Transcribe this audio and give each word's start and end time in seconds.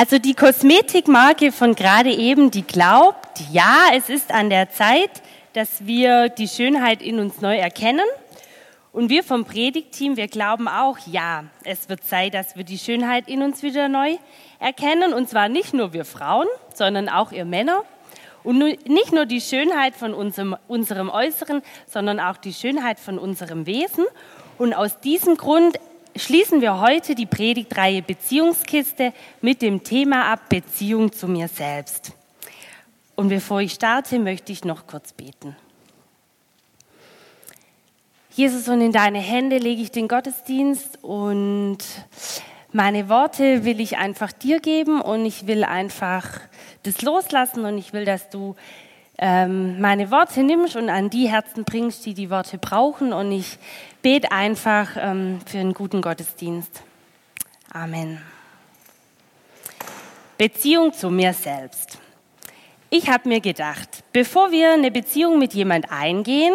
Also 0.00 0.20
die 0.20 0.34
Kosmetikmarke 0.34 1.50
von 1.50 1.74
gerade 1.74 2.12
eben, 2.12 2.52
die 2.52 2.62
glaubt, 2.62 3.40
ja, 3.50 3.88
es 3.96 4.08
ist 4.08 4.30
an 4.30 4.48
der 4.48 4.70
Zeit, 4.70 5.10
dass 5.54 5.86
wir 5.86 6.28
die 6.28 6.46
Schönheit 6.46 7.02
in 7.02 7.18
uns 7.18 7.40
neu 7.40 7.56
erkennen. 7.56 8.06
Und 8.92 9.10
wir 9.10 9.24
vom 9.24 9.44
Predigtteam, 9.44 10.16
wir 10.16 10.28
glauben 10.28 10.68
auch, 10.68 10.98
ja, 11.10 11.46
es 11.64 11.88
wird 11.88 12.04
Zeit, 12.04 12.34
dass 12.34 12.54
wir 12.54 12.62
die 12.62 12.78
Schönheit 12.78 13.26
in 13.26 13.42
uns 13.42 13.64
wieder 13.64 13.88
neu 13.88 14.18
erkennen. 14.60 15.14
Und 15.14 15.28
zwar 15.28 15.48
nicht 15.48 15.74
nur 15.74 15.92
wir 15.92 16.04
Frauen, 16.04 16.46
sondern 16.72 17.08
auch 17.08 17.32
ihr 17.32 17.44
Männer. 17.44 17.82
Und 18.44 18.58
nicht 18.58 19.12
nur 19.12 19.26
die 19.26 19.40
Schönheit 19.40 19.96
von 19.96 20.14
unserem, 20.14 20.56
unserem 20.68 21.10
Äußeren, 21.10 21.60
sondern 21.88 22.20
auch 22.20 22.36
die 22.36 22.54
Schönheit 22.54 23.00
von 23.00 23.18
unserem 23.18 23.66
Wesen. 23.66 24.04
Und 24.58 24.74
aus 24.74 25.00
diesem 25.00 25.36
Grund 25.36 25.76
schließen 26.18 26.60
wir 26.60 26.80
heute 26.80 27.14
die 27.14 27.26
Predigtreihe 27.26 28.02
Beziehungskiste 28.02 29.12
mit 29.40 29.62
dem 29.62 29.82
Thema 29.84 30.32
ab 30.32 30.48
Beziehung 30.48 31.12
zu 31.12 31.28
mir 31.28 31.48
selbst. 31.48 32.12
Und 33.14 33.28
bevor 33.28 33.60
ich 33.60 33.72
starte, 33.72 34.18
möchte 34.18 34.52
ich 34.52 34.64
noch 34.64 34.86
kurz 34.86 35.12
beten. 35.12 35.56
Jesus, 38.30 38.68
und 38.68 38.80
in 38.80 38.92
deine 38.92 39.18
Hände 39.18 39.58
lege 39.58 39.82
ich 39.82 39.90
den 39.90 40.06
Gottesdienst 40.06 41.02
und 41.02 41.78
meine 42.72 43.08
Worte 43.08 43.64
will 43.64 43.80
ich 43.80 43.96
einfach 43.96 44.30
dir 44.30 44.60
geben 44.60 45.00
und 45.00 45.26
ich 45.26 45.46
will 45.46 45.64
einfach 45.64 46.28
das 46.84 47.02
loslassen 47.02 47.64
und 47.64 47.78
ich 47.78 47.92
will, 47.92 48.04
dass 48.04 48.30
du 48.30 48.54
ähm, 49.18 49.80
meine 49.80 50.12
Worte 50.12 50.44
nimmst 50.44 50.76
und 50.76 50.88
an 50.88 51.10
die 51.10 51.28
Herzen 51.28 51.64
bringst, 51.64 52.06
die 52.06 52.14
die 52.14 52.30
Worte 52.30 52.56
brauchen. 52.56 53.12
Und 53.12 53.32
ich 53.32 53.58
bete 54.02 54.30
einfach 54.32 54.96
ähm, 54.96 55.40
für 55.46 55.58
einen 55.58 55.74
guten 55.74 56.00
Gottesdienst. 56.00 56.82
Amen. 57.72 58.20
Beziehung 60.38 60.92
zu 60.92 61.10
mir 61.10 61.32
selbst. 61.32 61.98
Ich 62.90 63.10
habe 63.10 63.28
mir 63.28 63.40
gedacht, 63.40 64.04
bevor 64.12 64.50
wir 64.50 64.72
eine 64.72 64.90
Beziehung 64.90 65.38
mit 65.38 65.52
jemand 65.52 65.90
eingehen 65.90 66.54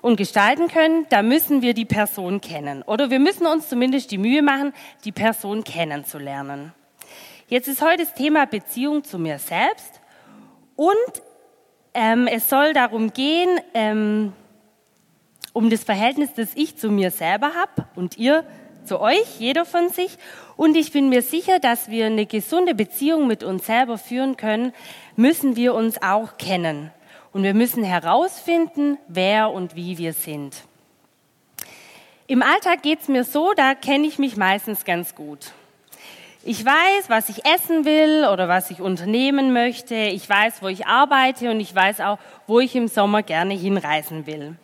und 0.00 0.16
gestalten 0.16 0.68
können, 0.68 1.06
da 1.10 1.22
müssen 1.22 1.62
wir 1.62 1.74
die 1.74 1.84
Person 1.84 2.40
kennen. 2.40 2.82
Oder 2.82 3.10
wir 3.10 3.20
müssen 3.20 3.46
uns 3.46 3.68
zumindest 3.68 4.10
die 4.10 4.18
Mühe 4.18 4.42
machen, 4.42 4.72
die 5.04 5.12
Person 5.12 5.62
kennenzulernen. 5.62 6.72
Jetzt 7.48 7.68
ist 7.68 7.80
heute 7.80 8.04
das 8.04 8.14
Thema 8.14 8.46
Beziehung 8.46 9.04
zu 9.04 9.18
mir 9.18 9.38
selbst. 9.38 10.00
Und 10.74 11.22
ähm, 11.94 12.26
es 12.26 12.48
soll 12.48 12.72
darum 12.72 13.12
gehen, 13.12 13.60
ähm, 13.74 14.32
um 15.52 15.70
das 15.70 15.84
Verhältnis, 15.84 16.34
das 16.34 16.50
ich 16.54 16.76
zu 16.76 16.90
mir 16.90 17.10
selber 17.10 17.52
habe 17.54 17.86
und 17.96 18.18
ihr 18.18 18.44
zu 18.84 19.00
euch, 19.00 19.38
jeder 19.38 19.64
von 19.64 19.90
sich. 19.90 20.18
Und 20.56 20.76
ich 20.76 20.92
bin 20.92 21.08
mir 21.08 21.22
sicher, 21.22 21.60
dass 21.60 21.88
wir 21.88 22.06
eine 22.06 22.26
gesunde 22.26 22.74
Beziehung 22.74 23.26
mit 23.26 23.44
uns 23.44 23.66
selber 23.66 23.98
führen 23.98 24.36
können, 24.36 24.72
müssen 25.16 25.56
wir 25.56 25.74
uns 25.74 26.02
auch 26.02 26.38
kennen. 26.38 26.90
Und 27.32 27.42
wir 27.42 27.54
müssen 27.54 27.84
herausfinden, 27.84 28.98
wer 29.06 29.50
und 29.50 29.76
wie 29.76 29.98
wir 29.98 30.14
sind. 30.14 30.56
Im 32.26 32.42
Alltag 32.42 32.82
geht 32.82 33.00
es 33.02 33.08
mir 33.08 33.24
so, 33.24 33.52
da 33.54 33.74
kenne 33.74 34.06
ich 34.06 34.18
mich 34.18 34.36
meistens 34.36 34.84
ganz 34.84 35.14
gut. 35.14 35.52
Ich 36.44 36.64
weiß, 36.64 37.08
was 37.08 37.28
ich 37.28 37.44
essen 37.44 37.84
will 37.84 38.26
oder 38.32 38.48
was 38.48 38.70
ich 38.70 38.80
unternehmen 38.80 39.52
möchte. 39.52 39.94
Ich 39.94 40.28
weiß, 40.28 40.62
wo 40.62 40.68
ich 40.68 40.86
arbeite 40.86 41.50
und 41.50 41.60
ich 41.60 41.74
weiß 41.74 42.00
auch, 42.00 42.18
wo 42.46 42.60
ich 42.60 42.74
im 42.74 42.88
Sommer 42.88 43.22
gerne 43.22 43.54
hinreisen 43.54 44.26
will. 44.26 44.56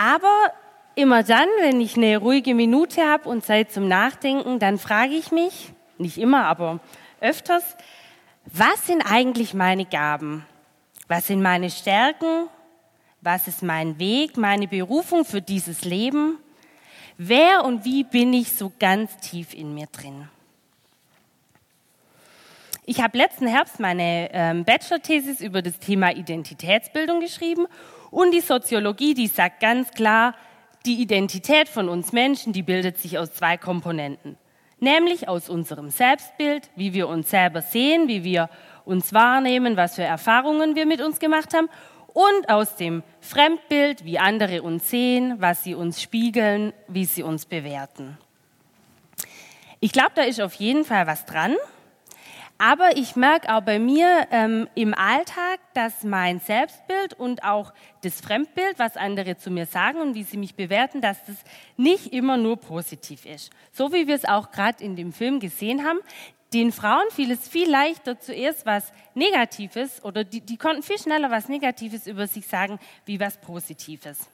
Aber 0.00 0.54
immer 0.94 1.22
dann, 1.22 1.46
wenn 1.60 1.78
ich 1.78 1.94
eine 1.94 2.16
ruhige 2.16 2.54
Minute 2.54 3.06
habe 3.06 3.28
und 3.28 3.44
Zeit 3.44 3.70
zum 3.70 3.86
Nachdenken, 3.86 4.58
dann 4.58 4.78
frage 4.78 5.12
ich 5.12 5.30
mich, 5.30 5.74
nicht 5.98 6.16
immer, 6.16 6.46
aber 6.46 6.80
öfters, 7.20 7.76
was 8.46 8.86
sind 8.86 9.02
eigentlich 9.02 9.52
meine 9.52 9.84
Gaben? 9.84 10.46
Was 11.06 11.26
sind 11.26 11.42
meine 11.42 11.68
Stärken? 11.68 12.48
Was 13.20 13.46
ist 13.46 13.62
mein 13.62 13.98
Weg, 13.98 14.38
meine 14.38 14.66
Berufung 14.66 15.26
für 15.26 15.42
dieses 15.42 15.84
Leben? 15.84 16.38
Wer 17.18 17.66
und 17.66 17.84
wie 17.84 18.02
bin 18.02 18.32
ich 18.32 18.52
so 18.52 18.72
ganz 18.78 19.14
tief 19.18 19.52
in 19.52 19.74
mir 19.74 19.86
drin? 19.92 20.30
Ich 22.86 23.02
habe 23.02 23.18
letzten 23.18 23.46
Herbst 23.46 23.78
meine 23.78 24.30
ähm, 24.32 24.64
Bachelor-Thesis 24.64 25.42
über 25.42 25.60
das 25.60 25.78
Thema 25.78 26.16
Identitätsbildung 26.16 27.20
geschrieben 27.20 27.66
und 28.10 28.32
die 28.32 28.40
Soziologie, 28.40 29.14
die 29.14 29.26
sagt 29.26 29.60
ganz 29.60 29.90
klar, 29.90 30.34
die 30.86 31.00
Identität 31.00 31.68
von 31.68 31.88
uns 31.88 32.12
Menschen, 32.12 32.52
die 32.52 32.62
bildet 32.62 32.98
sich 32.98 33.18
aus 33.18 33.32
zwei 33.34 33.56
Komponenten. 33.56 34.36
Nämlich 34.78 35.28
aus 35.28 35.50
unserem 35.50 35.90
Selbstbild, 35.90 36.70
wie 36.74 36.94
wir 36.94 37.08
uns 37.08 37.30
selber 37.30 37.60
sehen, 37.60 38.08
wie 38.08 38.24
wir 38.24 38.48
uns 38.84 39.12
wahrnehmen, 39.12 39.76
was 39.76 39.96
für 39.96 40.02
Erfahrungen 40.02 40.74
wir 40.74 40.86
mit 40.86 41.02
uns 41.02 41.18
gemacht 41.18 41.52
haben 41.54 41.68
und 42.12 42.48
aus 42.48 42.76
dem 42.76 43.02
Fremdbild, 43.20 44.04
wie 44.04 44.18
andere 44.18 44.62
uns 44.62 44.90
sehen, 44.90 45.36
was 45.38 45.62
sie 45.64 45.74
uns 45.74 46.00
spiegeln, 46.00 46.72
wie 46.88 47.04
sie 47.04 47.22
uns 47.22 47.44
bewerten. 47.44 48.18
Ich 49.80 49.92
glaube, 49.92 50.12
da 50.14 50.22
ist 50.22 50.40
auf 50.40 50.54
jeden 50.54 50.84
Fall 50.84 51.06
was 51.06 51.26
dran. 51.26 51.56
Aber 52.60 52.94
ich 52.98 53.16
merke 53.16 53.54
auch 53.54 53.62
bei 53.62 53.78
mir 53.78 54.28
ähm, 54.30 54.68
im 54.74 54.92
Alltag, 54.92 55.60
dass 55.72 56.04
mein 56.04 56.40
Selbstbild 56.40 57.14
und 57.14 57.42
auch 57.42 57.72
das 58.02 58.20
Fremdbild, 58.20 58.78
was 58.78 58.98
andere 58.98 59.38
zu 59.38 59.50
mir 59.50 59.64
sagen 59.64 59.98
und 60.02 60.14
wie 60.14 60.24
sie 60.24 60.36
mich 60.36 60.56
bewerten, 60.56 61.00
dass 61.00 61.24
das 61.24 61.36
nicht 61.78 62.12
immer 62.12 62.36
nur 62.36 62.58
positiv 62.58 63.24
ist. 63.24 63.50
So 63.72 63.94
wie 63.94 64.06
wir 64.06 64.14
es 64.14 64.26
auch 64.26 64.50
gerade 64.50 64.84
in 64.84 64.94
dem 64.94 65.14
Film 65.14 65.40
gesehen 65.40 65.86
haben. 65.86 66.00
Den 66.52 66.70
Frauen 66.70 67.06
fiel 67.12 67.30
es 67.30 67.48
viel 67.48 67.70
leichter 67.70 68.20
zuerst 68.20 68.66
was 68.66 68.92
Negatives 69.14 70.04
oder 70.04 70.22
die, 70.22 70.42
die 70.42 70.58
konnten 70.58 70.82
viel 70.82 70.98
schneller 70.98 71.30
was 71.30 71.48
Negatives 71.48 72.06
über 72.06 72.26
sich 72.26 72.46
sagen 72.46 72.78
wie 73.06 73.18
was 73.18 73.38
Positives. 73.40 74.28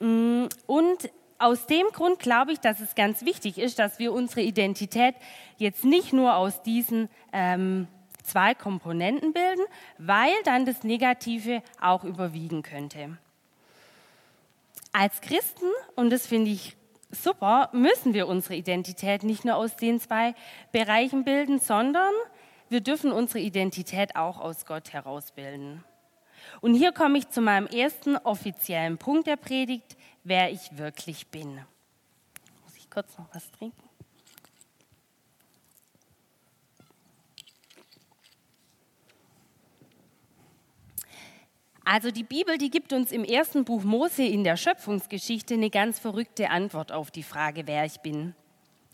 Mm, 0.00 0.46
und 0.66 1.10
aus 1.38 1.66
dem 1.66 1.86
Grund 1.92 2.18
glaube 2.18 2.52
ich, 2.52 2.60
dass 2.60 2.80
es 2.80 2.94
ganz 2.94 3.24
wichtig 3.24 3.58
ist, 3.58 3.78
dass 3.78 3.98
wir 3.98 4.12
unsere 4.12 4.42
Identität 4.42 5.14
jetzt 5.56 5.84
nicht 5.84 6.12
nur 6.12 6.36
aus 6.36 6.62
diesen 6.62 7.08
ähm, 7.32 7.86
zwei 8.22 8.54
Komponenten 8.54 9.32
bilden, 9.32 9.64
weil 9.98 10.32
dann 10.44 10.66
das 10.66 10.82
Negative 10.82 11.62
auch 11.80 12.04
überwiegen 12.04 12.62
könnte. 12.62 13.16
Als 14.92 15.20
Christen, 15.20 15.66
und 15.96 16.10
das 16.10 16.26
finde 16.26 16.50
ich 16.50 16.76
super, 17.10 17.70
müssen 17.72 18.14
wir 18.14 18.26
unsere 18.26 18.54
Identität 18.54 19.22
nicht 19.22 19.44
nur 19.44 19.56
aus 19.56 19.76
den 19.76 20.00
zwei 20.00 20.34
Bereichen 20.72 21.24
bilden, 21.24 21.58
sondern 21.58 22.12
wir 22.68 22.80
dürfen 22.80 23.12
unsere 23.12 23.38
Identität 23.38 24.16
auch 24.16 24.38
aus 24.40 24.66
Gott 24.66 24.92
herausbilden. 24.92 25.84
Und 26.60 26.74
hier 26.74 26.92
komme 26.92 27.18
ich 27.18 27.28
zu 27.28 27.40
meinem 27.40 27.66
ersten 27.66 28.16
offiziellen 28.16 28.98
Punkt 28.98 29.26
der 29.26 29.36
Predigt, 29.36 29.96
wer 30.24 30.50
ich 30.50 30.76
wirklich 30.76 31.28
bin. 31.28 31.56
Muss 32.64 32.76
ich 32.76 32.90
kurz 32.90 33.16
noch 33.18 33.28
was 33.32 33.50
trinken? 33.52 33.88
Also 41.90 42.10
die 42.10 42.22
Bibel, 42.22 42.58
die 42.58 42.68
gibt 42.68 42.92
uns 42.92 43.12
im 43.12 43.24
ersten 43.24 43.64
Buch 43.64 43.82
Mose 43.82 44.22
in 44.22 44.44
der 44.44 44.58
Schöpfungsgeschichte 44.58 45.54
eine 45.54 45.70
ganz 45.70 45.98
verrückte 45.98 46.50
Antwort 46.50 46.92
auf 46.92 47.10
die 47.10 47.22
Frage, 47.22 47.66
wer 47.66 47.86
ich 47.86 48.00
bin. 48.00 48.34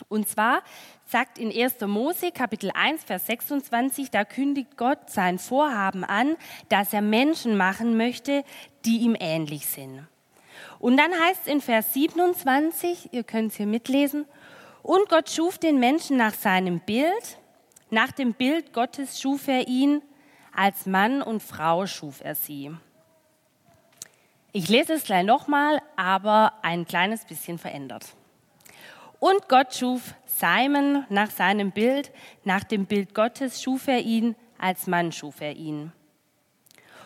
Und 0.09 0.29
zwar 0.29 0.63
sagt 1.07 1.39
in 1.39 1.53
1. 1.53 1.81
Mose 1.83 2.33
Kapitel 2.33 2.71
1, 2.75 3.05
Vers 3.05 3.27
26, 3.27 4.11
da 4.11 4.25
kündigt 4.25 4.77
Gott 4.77 5.11
sein 5.11 5.39
Vorhaben 5.39 6.05
an, 6.05 6.37
dass 6.69 6.93
er 6.93 7.03
Menschen 7.03 7.57
machen 7.57 7.97
möchte, 7.97 8.45
die 8.85 8.99
ihm 8.99 9.17
ähnlich 9.19 9.67
sind. 9.67 10.07
Und 10.79 10.97
dann 10.97 11.13
heißt 11.13 11.43
es 11.43 11.53
in 11.53 11.61
Vers 11.61 11.95
27, 11.95 13.13
ihr 13.13 13.25
könnt 13.25 13.53
es 13.53 13.57
hier 13.57 13.67
mitlesen, 13.67 14.27
und 14.83 15.09
Gott 15.09 15.31
schuf 15.31 15.57
den 15.57 15.79
Menschen 15.81 16.19
nach 16.19 16.35
seinem 16.35 16.81
Bild, 16.81 17.39
nach 17.89 18.13
dem 18.13 18.35
Bild 18.35 18.75
Gottes 18.75 19.21
schuf 19.21 19.49
er 19.49 19.67
ihn, 19.67 20.03
als 20.55 20.85
Mann 20.85 21.23
und 21.23 21.43
Frau 21.43 21.87
schuf 21.87 22.21
er 22.23 22.35
sie. 22.35 22.71
Ich 24.53 24.69
lese 24.69 24.93
es 24.93 25.05
gleich 25.05 25.25
nochmal, 25.25 25.81
aber 25.97 26.53
ein 26.63 26.85
kleines 26.85 27.25
bisschen 27.25 27.59
verändert. 27.59 28.15
Und 29.25 29.49
Gott 29.49 29.75
schuf 29.75 30.15
Simon 30.27 31.07
nach 31.09 31.31
seinem 31.31 31.71
Bild, 31.71 32.13
nach 32.45 32.63
dem 32.63 32.85
Bild 32.85 33.15
Gottes 33.15 33.63
schuf 33.63 33.89
er 33.89 34.01
ihn, 34.01 34.37
als 34.59 34.87
Mann 34.87 35.13
schuf 35.13 35.41
er 35.41 35.57
ihn. 35.57 35.93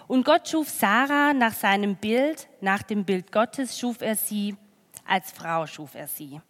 Und 0.09 0.25
Gott 0.25 0.49
schuf 0.49 0.69
Sarah 0.69 1.33
nach 1.33 1.53
seinem 1.53 1.95
Bild, 1.95 2.49
nach 2.61 2.83
dem 2.83 3.05
Bild 3.05 3.31
Gottes 3.31 3.79
schuf 3.79 4.01
er 4.01 4.17
sie, 4.17 4.57
als 5.07 5.31
Frau 5.31 5.69
schuf 5.69 5.95
er 5.95 6.09
sie. 6.09 6.41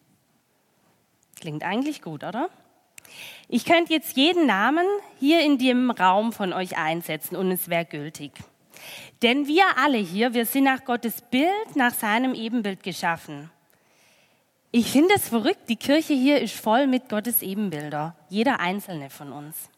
Klingt 1.39 1.63
eigentlich 1.63 2.01
gut, 2.01 2.25
oder? 2.25 2.49
Ich 3.47 3.67
könnte 3.67 3.93
jetzt 3.93 4.17
jeden 4.17 4.47
Namen 4.47 4.87
hier 5.21 5.43
in 5.43 5.59
dem 5.59 5.91
Raum 5.91 6.33
von 6.33 6.55
euch 6.55 6.79
einsetzen 6.79 7.37
und 7.37 7.51
es 7.51 7.69
wäre 7.69 7.85
gültig. 7.85 8.33
Denn 9.21 9.47
wir 9.47 9.67
alle 9.77 9.99
hier, 9.99 10.33
wir 10.33 10.47
sind 10.47 10.65
nach 10.65 10.87
Gottes 10.87 11.21
Bild, 11.21 11.77
nach 11.77 11.93
seinem 11.93 12.33
Ebenbild 12.33 12.83
geschaffen. 12.83 13.51
Ich 14.71 14.91
finde 14.91 15.15
es 15.15 15.29
verrückt, 15.29 15.71
die 15.71 15.77
Kirche 15.77 16.13
hier 16.13 16.43
ist 16.43 16.55
voll 16.55 16.87
mit 16.87 17.09
Gottes 17.09 17.41
Ebenbilder, 17.41 18.15
jeder 18.29 18.61
einzelne 18.61 19.09
von 19.09 19.33
uns. 19.33 19.71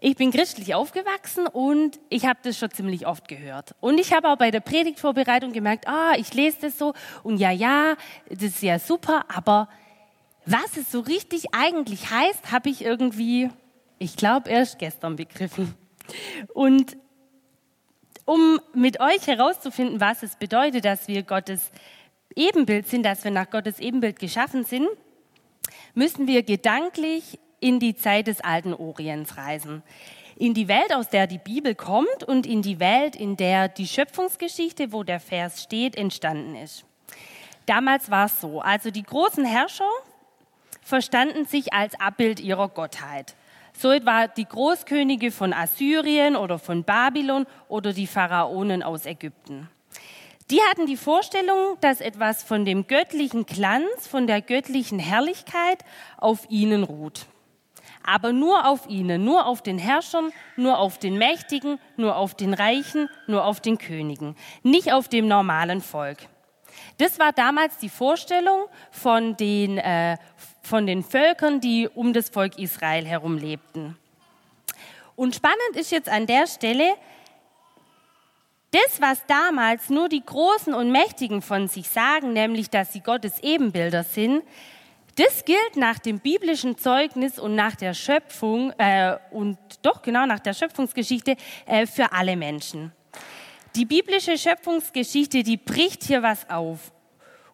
Ich 0.00 0.16
bin 0.16 0.32
christlich 0.32 0.74
aufgewachsen 0.74 1.46
und 1.46 1.98
ich 2.10 2.26
habe 2.26 2.40
das 2.42 2.58
schon 2.58 2.70
ziemlich 2.70 3.06
oft 3.06 3.26
gehört. 3.26 3.74
Und 3.80 3.98
ich 3.98 4.12
habe 4.12 4.28
auch 4.28 4.36
bei 4.36 4.50
der 4.50 4.60
Predigtvorbereitung 4.60 5.52
gemerkt, 5.52 5.88
ah, 5.88 6.12
ich 6.18 6.34
lese 6.34 6.58
das 6.62 6.76
so 6.76 6.92
und 7.22 7.38
ja, 7.38 7.52
ja, 7.52 7.94
das 8.28 8.42
ist 8.42 8.62
ja 8.62 8.78
super, 8.78 9.24
aber 9.34 9.68
was 10.44 10.76
es 10.76 10.92
so 10.92 11.00
richtig 11.00 11.54
eigentlich 11.54 12.10
heißt, 12.10 12.52
habe 12.52 12.68
ich 12.68 12.84
irgendwie, 12.84 13.48
ich 13.98 14.16
glaube, 14.16 14.50
erst 14.50 14.78
gestern 14.78 15.16
begriffen. 15.16 15.74
Und 16.52 16.98
um 18.24 18.60
mit 18.74 19.00
euch 19.00 19.26
herauszufinden, 19.26 20.00
was 20.00 20.22
es 20.22 20.36
bedeutet, 20.36 20.84
dass 20.84 21.08
wir 21.08 21.22
Gottes 21.22 21.70
Ebenbild 22.36 22.88
sind, 22.88 23.04
dass 23.04 23.24
wir 23.24 23.30
nach 23.30 23.50
Gottes 23.50 23.78
Ebenbild 23.80 24.18
geschaffen 24.18 24.64
sind, 24.64 24.88
müssen 25.94 26.26
wir 26.26 26.42
gedanklich 26.42 27.38
in 27.60 27.78
die 27.78 27.94
Zeit 27.94 28.26
des 28.26 28.40
alten 28.40 28.74
Orients 28.74 29.36
reisen. 29.36 29.82
In 30.36 30.54
die 30.54 30.68
Welt, 30.68 30.94
aus 30.94 31.08
der 31.08 31.26
die 31.26 31.38
Bibel 31.38 31.74
kommt 31.74 32.24
und 32.26 32.46
in 32.46 32.62
die 32.62 32.80
Welt, 32.80 33.14
in 33.14 33.36
der 33.36 33.68
die 33.68 33.86
Schöpfungsgeschichte, 33.86 34.92
wo 34.92 35.02
der 35.02 35.20
Vers 35.20 35.62
steht, 35.62 35.96
entstanden 35.96 36.56
ist. 36.56 36.84
Damals 37.66 38.10
war 38.10 38.26
es 38.26 38.40
so, 38.40 38.60
also 38.60 38.90
die 38.90 39.04
großen 39.04 39.44
Herrscher 39.44 39.88
verstanden 40.82 41.44
sich 41.44 41.72
als 41.72 41.98
Abbild 42.00 42.40
ihrer 42.40 42.68
Gottheit. 42.68 43.36
So 43.72 43.90
etwa 43.90 44.26
die 44.26 44.44
Großkönige 44.44 45.30
von 45.30 45.52
Assyrien 45.52 46.36
oder 46.36 46.58
von 46.58 46.82
Babylon 46.84 47.46
oder 47.68 47.92
die 47.92 48.06
Pharaonen 48.06 48.82
aus 48.82 49.06
Ägypten. 49.06 49.68
Die 50.50 50.60
hatten 50.70 50.86
die 50.86 50.96
Vorstellung, 50.96 51.76
dass 51.80 52.00
etwas 52.00 52.42
von 52.42 52.64
dem 52.64 52.86
göttlichen 52.86 53.46
Glanz, 53.46 54.06
von 54.06 54.26
der 54.26 54.42
göttlichen 54.42 54.98
Herrlichkeit 54.98 55.84
auf 56.18 56.46
ihnen 56.48 56.82
ruht. 56.82 57.26
Aber 58.04 58.32
nur 58.32 58.66
auf 58.66 58.88
ihnen, 58.88 59.24
nur 59.24 59.46
auf 59.46 59.62
den 59.62 59.78
Herrschern, 59.78 60.32
nur 60.56 60.78
auf 60.78 60.98
den 60.98 61.18
Mächtigen, 61.18 61.78
nur 61.96 62.16
auf 62.16 62.34
den 62.34 62.52
Reichen, 62.52 63.08
nur 63.28 63.44
auf 63.44 63.60
den 63.60 63.78
Königen, 63.78 64.36
nicht 64.62 64.92
auf 64.92 65.08
dem 65.08 65.28
normalen 65.28 65.80
Volk. 65.80 66.18
Das 66.98 67.18
war 67.18 67.32
damals 67.32 67.78
die 67.78 67.88
Vorstellung 67.88 68.66
von 68.90 69.36
den, 69.36 69.78
äh, 69.78 70.16
von 70.62 70.86
den 70.86 71.04
Völkern, 71.04 71.60
die 71.60 71.88
um 71.88 72.12
das 72.12 72.28
Volk 72.28 72.58
Israel 72.58 73.06
herum 73.06 73.38
lebten. 73.38 73.96
Und 75.14 75.34
spannend 75.34 75.76
ist 75.76 75.92
jetzt 75.92 76.08
an 76.08 76.26
der 76.26 76.46
Stelle, 76.46 76.94
das, 78.72 79.00
was 79.00 79.24
damals 79.26 79.90
nur 79.90 80.08
die 80.08 80.24
Großen 80.24 80.74
und 80.74 80.90
Mächtigen 80.90 81.42
von 81.42 81.68
sich 81.68 81.88
sagen, 81.88 82.32
nämlich, 82.32 82.70
dass 82.70 82.92
sie 82.92 83.00
Gottes 83.00 83.38
Ebenbilder 83.42 84.02
sind, 84.02 84.42
das 85.16 85.44
gilt 85.44 85.76
nach 85.76 85.98
dem 85.98 86.20
biblischen 86.20 86.78
Zeugnis 86.78 87.38
und 87.38 87.54
nach 87.54 87.76
der 87.76 87.92
Schöpfung 87.92 88.72
äh, 88.78 89.18
und 89.30 89.58
doch 89.82 90.00
genau 90.00 90.24
nach 90.24 90.40
der 90.40 90.54
Schöpfungsgeschichte 90.54 91.36
äh, 91.66 91.86
für 91.86 92.12
alle 92.12 92.34
Menschen. 92.34 92.92
Die 93.76 93.84
biblische 93.84 94.38
Schöpfungsgeschichte, 94.38 95.42
die 95.42 95.58
bricht 95.58 96.04
hier 96.04 96.22
was 96.22 96.48
auf 96.48 96.92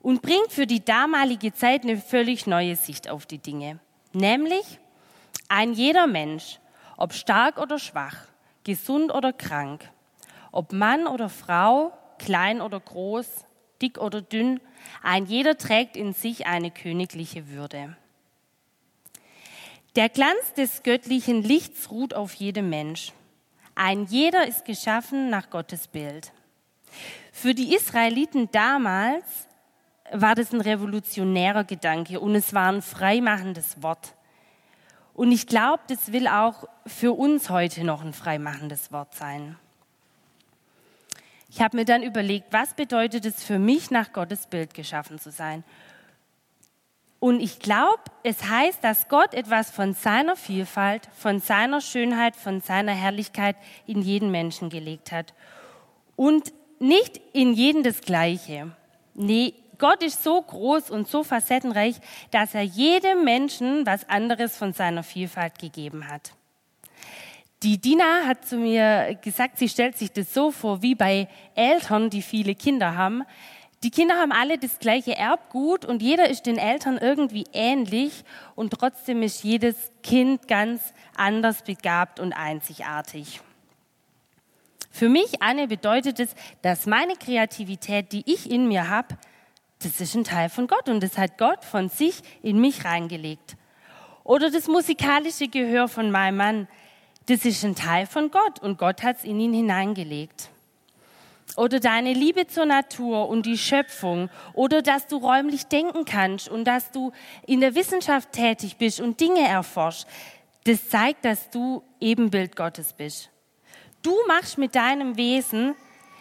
und 0.00 0.22
bringt 0.22 0.52
für 0.52 0.66
die 0.66 0.84
damalige 0.84 1.52
Zeit 1.52 1.82
eine 1.82 1.96
völlig 1.96 2.46
neue 2.46 2.76
Sicht 2.76 3.10
auf 3.10 3.26
die 3.26 3.38
Dinge. 3.38 3.80
Nämlich, 4.12 4.78
ein 5.48 5.72
jeder 5.72 6.06
Mensch, 6.06 6.60
ob 6.96 7.12
stark 7.12 7.58
oder 7.58 7.80
schwach, 7.80 8.16
gesund 8.62 9.12
oder 9.12 9.32
krank, 9.32 9.90
ob 10.52 10.72
Mann 10.72 11.06
oder 11.06 11.28
Frau, 11.28 11.92
klein 12.18 12.60
oder 12.60 12.80
groß, 12.80 13.26
dick 13.80 13.98
oder 13.98 14.22
dünn, 14.22 14.60
ein 15.02 15.26
jeder 15.26 15.56
trägt 15.56 15.96
in 15.96 16.12
sich 16.12 16.46
eine 16.46 16.70
königliche 16.70 17.48
Würde. 17.48 17.96
Der 19.96 20.08
Glanz 20.08 20.52
des 20.56 20.82
göttlichen 20.82 21.42
Lichts 21.42 21.90
ruht 21.90 22.14
auf 22.14 22.34
jedem 22.34 22.70
Mensch. 22.70 23.12
Ein 23.74 24.04
jeder 24.04 24.46
ist 24.46 24.64
geschaffen 24.64 25.30
nach 25.30 25.50
Gottes 25.50 25.88
Bild. 25.88 26.32
Für 27.32 27.54
die 27.54 27.74
Israeliten 27.74 28.50
damals 28.50 29.24
war 30.12 30.34
das 30.34 30.52
ein 30.52 30.60
revolutionärer 30.60 31.64
Gedanke 31.64 32.20
und 32.20 32.34
es 32.34 32.54
war 32.54 32.72
ein 32.72 32.82
freimachendes 32.82 33.82
Wort. 33.82 34.14
Und 35.14 35.32
ich 35.32 35.46
glaube, 35.46 35.82
das 35.88 36.12
will 36.12 36.28
auch 36.28 36.64
für 36.86 37.12
uns 37.12 37.50
heute 37.50 37.84
noch 37.84 38.02
ein 38.02 38.12
freimachendes 38.12 38.92
Wort 38.92 39.14
sein. 39.14 39.56
Ich 41.48 41.60
habe 41.62 41.76
mir 41.76 41.84
dann 41.84 42.02
überlegt, 42.02 42.52
was 42.52 42.74
bedeutet 42.74 43.24
es 43.24 43.42
für 43.42 43.58
mich, 43.58 43.90
nach 43.90 44.12
Gottes 44.12 44.46
Bild 44.46 44.74
geschaffen 44.74 45.18
zu 45.18 45.30
sein? 45.30 45.64
Und 47.20 47.40
ich 47.40 47.58
glaube, 47.58 48.02
es 48.22 48.44
heißt, 48.44 48.84
dass 48.84 49.08
Gott 49.08 49.34
etwas 49.34 49.70
von 49.70 49.94
seiner 49.94 50.36
Vielfalt, 50.36 51.08
von 51.16 51.40
seiner 51.40 51.80
Schönheit, 51.80 52.36
von 52.36 52.60
seiner 52.60 52.92
Herrlichkeit 52.92 53.56
in 53.86 54.02
jeden 54.02 54.30
Menschen 54.30 54.70
gelegt 54.70 55.10
hat. 55.10 55.34
Und 56.14 56.52
nicht 56.78 57.20
in 57.32 57.54
jeden 57.54 57.82
das 57.82 58.02
Gleiche. 58.02 58.70
Nee, 59.14 59.54
Gott 59.78 60.02
ist 60.02 60.22
so 60.22 60.40
groß 60.40 60.90
und 60.90 61.08
so 61.08 61.24
facettenreich, 61.24 61.96
dass 62.30 62.54
er 62.54 62.62
jedem 62.62 63.24
Menschen 63.24 63.84
was 63.86 64.08
anderes 64.08 64.56
von 64.56 64.72
seiner 64.72 65.02
Vielfalt 65.02 65.58
gegeben 65.58 66.06
hat. 66.08 66.32
Die 67.68 67.76
Dina 67.76 68.24
hat 68.24 68.46
zu 68.46 68.56
mir 68.56 69.18
gesagt, 69.20 69.58
sie 69.58 69.68
stellt 69.68 69.98
sich 69.98 70.10
das 70.10 70.32
so 70.32 70.50
vor, 70.50 70.80
wie 70.80 70.94
bei 70.94 71.28
Eltern, 71.54 72.08
die 72.08 72.22
viele 72.22 72.54
Kinder 72.54 72.96
haben. 72.96 73.24
Die 73.82 73.90
Kinder 73.90 74.14
haben 74.14 74.32
alle 74.32 74.56
das 74.56 74.78
gleiche 74.78 75.14
Erbgut 75.14 75.84
und 75.84 76.00
jeder 76.00 76.30
ist 76.30 76.46
den 76.46 76.56
Eltern 76.56 76.96
irgendwie 76.96 77.44
ähnlich 77.52 78.24
und 78.54 78.70
trotzdem 78.70 79.22
ist 79.22 79.44
jedes 79.44 79.92
Kind 80.02 80.48
ganz 80.48 80.94
anders 81.14 81.60
begabt 81.60 82.20
und 82.20 82.32
einzigartig. 82.32 83.42
Für 84.90 85.10
mich, 85.10 85.42
Anne, 85.42 85.68
bedeutet 85.68 86.20
es, 86.20 86.34
dass 86.62 86.86
meine 86.86 87.16
Kreativität, 87.16 88.12
die 88.12 88.22
ich 88.24 88.50
in 88.50 88.68
mir 88.68 88.88
habe, 88.88 89.18
das 89.82 90.00
ist 90.00 90.14
ein 90.14 90.24
Teil 90.24 90.48
von 90.48 90.68
Gott 90.68 90.88
und 90.88 91.02
das 91.02 91.18
hat 91.18 91.36
Gott 91.36 91.66
von 91.66 91.90
sich 91.90 92.22
in 92.40 92.62
mich 92.62 92.86
reingelegt. 92.86 93.58
Oder 94.24 94.50
das 94.50 94.68
musikalische 94.68 95.48
Gehör 95.48 95.86
von 95.86 96.10
meinem 96.10 96.38
Mann, 96.38 96.68
das 97.28 97.44
ist 97.44 97.64
ein 97.64 97.74
Teil 97.74 98.06
von 98.06 98.30
Gott 98.30 98.60
und 98.60 98.78
Gott 98.78 99.02
hat 99.02 99.18
es 99.18 99.24
in 99.24 99.40
ihn 99.40 99.52
hineingelegt. 99.52 100.50
Oder 101.56 101.80
deine 101.80 102.12
Liebe 102.12 102.46
zur 102.46 102.66
Natur 102.66 103.28
und 103.28 103.46
die 103.46 103.58
Schöpfung. 103.58 104.28
Oder 104.52 104.82
dass 104.82 105.06
du 105.06 105.16
räumlich 105.16 105.66
denken 105.66 106.04
kannst 106.04 106.48
und 106.48 106.64
dass 106.64 106.90
du 106.90 107.12
in 107.46 107.60
der 107.60 107.74
Wissenschaft 107.74 108.32
tätig 108.32 108.76
bist 108.76 109.00
und 109.00 109.18
Dinge 109.20 109.48
erforschst. 109.48 110.06
Das 110.64 110.88
zeigt, 110.88 111.24
dass 111.24 111.48
du 111.50 111.82
Ebenbild 112.00 112.54
Gottes 112.54 112.92
bist. 112.92 113.30
Du 114.02 114.14
machst 114.28 114.58
mit 114.58 114.74
deinem 114.74 115.16
Wesen 115.16 115.74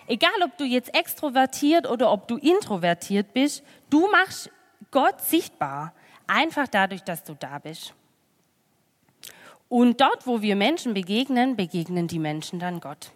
Egal, 0.08 0.42
ob 0.42 0.58
du 0.58 0.64
jetzt 0.64 0.96
extrovertiert 0.96 1.86
oder 1.86 2.12
ob 2.12 2.30
du 2.30 2.38
introvertiert 2.38 3.34
bist, 3.34 3.62
du 3.90 4.10
machst 4.10 4.50
Gott 4.90 5.20
sichtbar. 5.22 5.94
Einfach 6.26 6.68
dadurch, 6.70 7.04
dass 7.04 7.24
du 7.26 7.36
da 7.36 7.60
bist. 7.60 7.94
Und 9.70 10.00
dort, 10.00 10.26
wo 10.26 10.42
wir 10.42 10.56
Menschen 10.56 10.94
begegnen, 10.94 11.56
begegnen 11.56 12.08
die 12.08 12.20
Menschen 12.20 12.60
dann 12.60 12.80
Gott. 12.80 13.12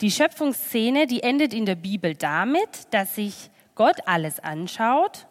Die 0.00 0.12
Schöpfungsszene, 0.12 1.08
die 1.08 1.24
endet 1.24 1.52
in 1.52 1.66
der 1.66 1.74
Bibel 1.74 2.14
damit, 2.14 2.92
dass 2.92 3.16
sich 3.16 3.50
Gott 3.74 3.96
alles 4.06 4.38
anschaut, 4.38 5.26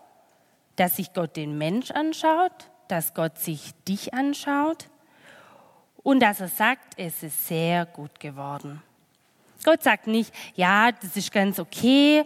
dass 0.75 0.97
sich 0.97 1.13
Gott 1.13 1.37
den 1.37 1.57
Mensch 1.57 1.91
anschaut, 1.91 2.69
dass 2.89 3.13
Gott 3.13 3.37
sich 3.37 3.71
dich 3.87 4.13
anschaut 4.13 4.89
und 6.03 6.19
dass 6.19 6.41
er 6.41 6.49
sagt, 6.49 6.93
es 6.97 7.23
ist 7.23 7.47
sehr 7.47 7.85
gut 7.85 8.19
geworden. 8.19 8.81
Gott 9.63 9.83
sagt 9.83 10.07
nicht, 10.07 10.33
ja, 10.55 10.91
das 10.91 11.15
ist 11.15 11.31
ganz 11.31 11.59
okay 11.59 12.25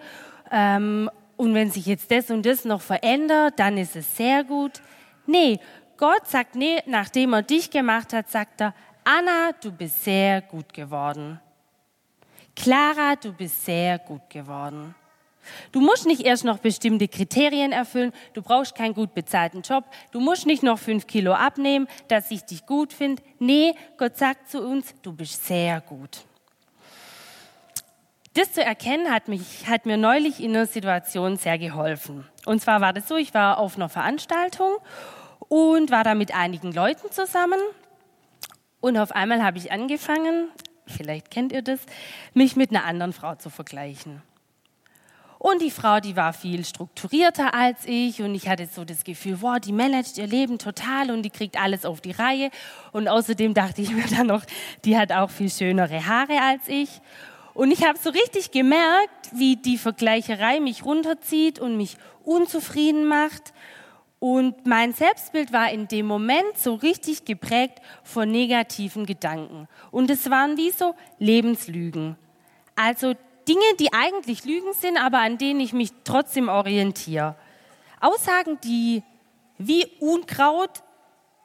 ähm, 0.52 1.10
und 1.38 1.54
wenn 1.54 1.72
sich 1.72 1.86
jetzt 1.86 2.12
das 2.12 2.30
und 2.30 2.46
das 2.46 2.66
noch 2.66 2.82
verändert, 2.82 3.54
dann 3.58 3.78
ist 3.78 3.96
es 3.96 4.16
sehr 4.16 4.44
gut. 4.44 4.82
Nee, 5.26 5.60
Gott 6.02 6.28
sagt, 6.28 6.56
nee, 6.56 6.82
nachdem 6.88 7.34
er 7.34 7.44
dich 7.44 7.70
gemacht 7.70 8.12
hat, 8.12 8.28
sagt 8.28 8.60
er, 8.60 8.74
Anna, 9.04 9.52
du 9.62 9.72
bist 9.72 10.04
sehr 10.04 10.42
gut 10.42 10.74
geworden. 10.74 11.40
Clara, 12.56 13.16
du 13.16 13.32
bist 13.32 13.64
sehr 13.64 14.00
gut 14.00 14.28
geworden. 14.28 14.96
Du 15.72 15.80
musst 15.80 16.08
nicht 16.08 16.22
erst 16.22 16.44
noch 16.44 16.58
bestimmte 16.58 17.08
Kriterien 17.08 17.72
erfüllen, 17.72 18.14
du 18.34 18.42
brauchst 18.42 18.74
keinen 18.74 18.96
gut 18.96 19.14
bezahlten 19.14 19.62
Job, 19.62 19.84
du 20.12 20.20
musst 20.20 20.48
nicht 20.48 20.64
noch 20.64 20.80
fünf 20.80 21.06
Kilo 21.06 21.34
abnehmen, 21.34 21.88
dass 22.08 22.32
ich 22.32 22.46
dich 22.46 22.66
gut 22.66 22.94
finde. 22.94 23.22
Nee, 23.38 23.76
Gott 23.98 24.18
sagt 24.18 24.50
zu 24.50 24.60
uns, 24.60 24.96
du 25.04 25.14
bist 25.14 25.46
sehr 25.46 25.82
gut. 25.82 26.26
Das 28.34 28.54
zu 28.54 28.64
erkennen 28.64 29.12
hat, 29.14 29.28
mich, 29.28 29.68
hat 29.68 29.86
mir 29.86 29.98
neulich 29.98 30.42
in 30.42 30.56
einer 30.56 30.66
Situation 30.66 31.38
sehr 31.38 31.60
geholfen. 31.60 32.28
Und 32.48 32.60
zwar 32.60 32.82
war 32.82 32.92
das 32.92 33.08
so, 33.08 33.18
ich 33.18 33.36
war 33.36 33.60
auf 33.60 33.76
einer 33.76 33.90
Veranstaltung 33.90 34.78
und 35.52 35.92
war 35.92 36.06
da 36.06 36.16
mit 36.16 36.34
einigen 36.34 36.72
Leuten 36.72 37.12
zusammen. 37.12 37.60
Und 38.80 38.98
auf 38.98 39.12
einmal 39.12 39.44
habe 39.44 39.58
ich 39.58 39.70
angefangen, 39.70 40.48
vielleicht 40.88 41.30
kennt 41.30 41.52
ihr 41.52 41.62
das, 41.62 41.82
mich 42.34 42.56
mit 42.56 42.70
einer 42.70 42.86
anderen 42.86 43.12
Frau 43.12 43.36
zu 43.36 43.50
vergleichen. 43.50 44.22
Und 45.40 45.62
die 45.62 45.70
Frau, 45.70 46.00
die 46.00 46.16
war 46.16 46.32
viel 46.32 46.64
strukturierter 46.64 47.54
als 47.54 47.86
ich 47.86 48.22
und 48.22 48.34
ich 48.34 48.48
hatte 48.48 48.66
so 48.66 48.86
das 48.86 49.04
Gefühl, 49.04 49.42
wow, 49.42 49.60
die 49.60 49.74
managt 49.74 50.18
ihr 50.18 50.28
Leben 50.28 50.58
total 50.58 51.12
und 51.12 51.24
die 51.24 51.30
kriegt 51.30 51.62
alles 51.62 51.84
auf 51.84 52.00
die 52.00 52.12
Reihe. 52.12 52.50
Und 52.94 53.10
außerdem 53.10 53.54
dachte 53.54 53.82
ich 53.82 53.92
mir 53.92 54.06
dann 54.16 54.28
noch, 54.28 54.46
die 54.86 54.98
hat 54.98 55.12
auch 55.12 55.32
viel 55.32 55.50
schönere 55.50 56.08
Haare 56.08 56.40
als 56.42 56.70
ich. 56.70 57.02
Und 57.54 57.72
ich 57.72 57.84
habe 57.86 58.00
so 58.00 58.10
richtig 58.10 58.52
gemerkt, 58.52 59.32
wie 59.34 59.58
die 59.58 59.78
Vergleicherei 59.78 60.62
mich 60.62 60.86
runterzieht 60.86 61.60
und 61.60 61.76
mich 61.76 61.98
unzufrieden 62.24 63.06
macht. 63.06 63.52
Und 64.22 64.68
mein 64.68 64.94
Selbstbild 64.94 65.52
war 65.52 65.72
in 65.72 65.88
dem 65.88 66.06
Moment 66.06 66.56
so 66.56 66.76
richtig 66.76 67.26
geprägt 67.26 67.82
von 68.04 68.30
negativen 68.30 69.08
Gedanken. 69.08 69.68
Und 69.90 70.12
es 70.12 70.30
waren 70.30 70.58
wie 70.58 70.70
so 70.70 70.94
Lebenslügen. 71.18 72.16
Also 72.76 73.16
Dinge, 73.48 73.66
die 73.80 73.92
eigentlich 73.92 74.46
Lügen 74.46 74.74
sind, 74.74 75.04
aber 75.04 75.22
an 75.22 75.40
denen 75.40 75.60
ich 75.60 75.74
mich 75.74 75.90
trotzdem 76.04 76.50
orientiere. 76.50 77.36
Aussagen, 78.00 78.60
die 78.64 79.02
wie 79.58 79.88
Unkraut 80.00 80.84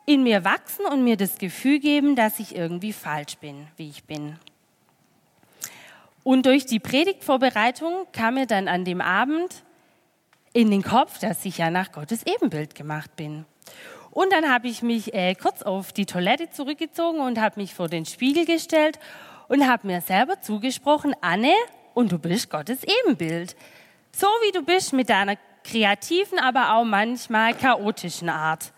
in 0.04 0.22
mir 0.22 0.44
wachsen 0.44 0.84
und 0.84 1.02
mir 1.02 1.16
das 1.16 1.38
Gefühl 1.38 1.78
geben, 1.78 2.14
dass 2.14 2.38
ich 2.40 2.54
irgendwie 2.54 2.92
falsch 2.92 3.38
bin, 3.38 3.68
wie 3.78 3.88
ich 3.88 4.04
bin. 4.04 4.38
Und 6.22 6.44
durch 6.44 6.66
die 6.66 6.78
Predigtvorbereitung 6.78 8.06
kam 8.12 8.34
mir 8.34 8.46
dann 8.46 8.68
an 8.68 8.84
dem 8.84 9.00
Abend 9.00 9.62
in 10.56 10.70
den 10.70 10.82
Kopf, 10.82 11.18
dass 11.18 11.44
ich 11.44 11.58
ja 11.58 11.70
nach 11.70 11.92
Gottes 11.92 12.24
Ebenbild 12.24 12.74
gemacht 12.74 13.14
bin. 13.14 13.44
Und 14.10 14.32
dann 14.32 14.50
habe 14.50 14.68
ich 14.68 14.80
mich 14.80 15.12
äh, 15.12 15.34
kurz 15.34 15.60
auf 15.60 15.92
die 15.92 16.06
Toilette 16.06 16.48
zurückgezogen 16.48 17.20
und 17.20 17.38
habe 17.38 17.60
mich 17.60 17.74
vor 17.74 17.88
den 17.88 18.06
Spiegel 18.06 18.46
gestellt 18.46 18.98
und 19.48 19.68
habe 19.68 19.86
mir 19.86 20.00
selber 20.00 20.40
zugesprochen, 20.40 21.14
Anne, 21.20 21.52
und 21.92 22.10
du 22.10 22.18
bist 22.18 22.48
Gottes 22.48 22.78
Ebenbild. 22.84 23.54
So 24.12 24.26
wie 24.46 24.52
du 24.52 24.62
bist 24.62 24.94
mit 24.94 25.10
deiner 25.10 25.36
kreativen, 25.62 26.38
aber 26.38 26.74
auch 26.74 26.84
manchmal 26.84 27.52
chaotischen 27.52 28.30
Art. 28.30 28.72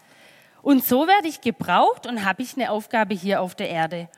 Und 0.63 0.85
so 0.85 1.07
werde 1.07 1.29
ich 1.29 1.41
gebraucht 1.41 2.09
und 2.09 2.25
habe 2.25 2.43
ich 2.43 2.57
eine 2.57 2.73
Aufgabe 2.73 3.15
hier 3.15 3.41
auf 3.41 3.55
der 3.55 3.71
Erde. 3.71 4.09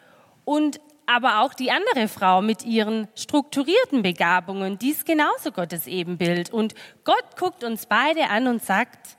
Und 0.47 0.81
aber 1.11 1.40
auch 1.40 1.55
die 1.55 1.73
andere 1.73 2.07
Frau 2.07 2.40
mit 2.40 2.64
ihren 2.64 3.09
strukturierten 3.17 4.02
Begabungen, 4.02 4.79
die 4.79 4.90
ist 4.90 5.05
genauso 5.05 5.50
Gottes 5.50 5.88
Ebenbild. 5.88 6.52
Und 6.52 6.75
Gott 7.02 7.37
guckt 7.37 7.64
uns 7.64 7.87
beide 7.87 8.29
an 8.29 8.47
und 8.47 8.62
sagt, 8.62 9.17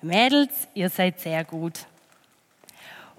Mädels, 0.00 0.68
ihr 0.72 0.88
seid 0.88 1.20
sehr 1.20 1.44
gut. 1.44 1.80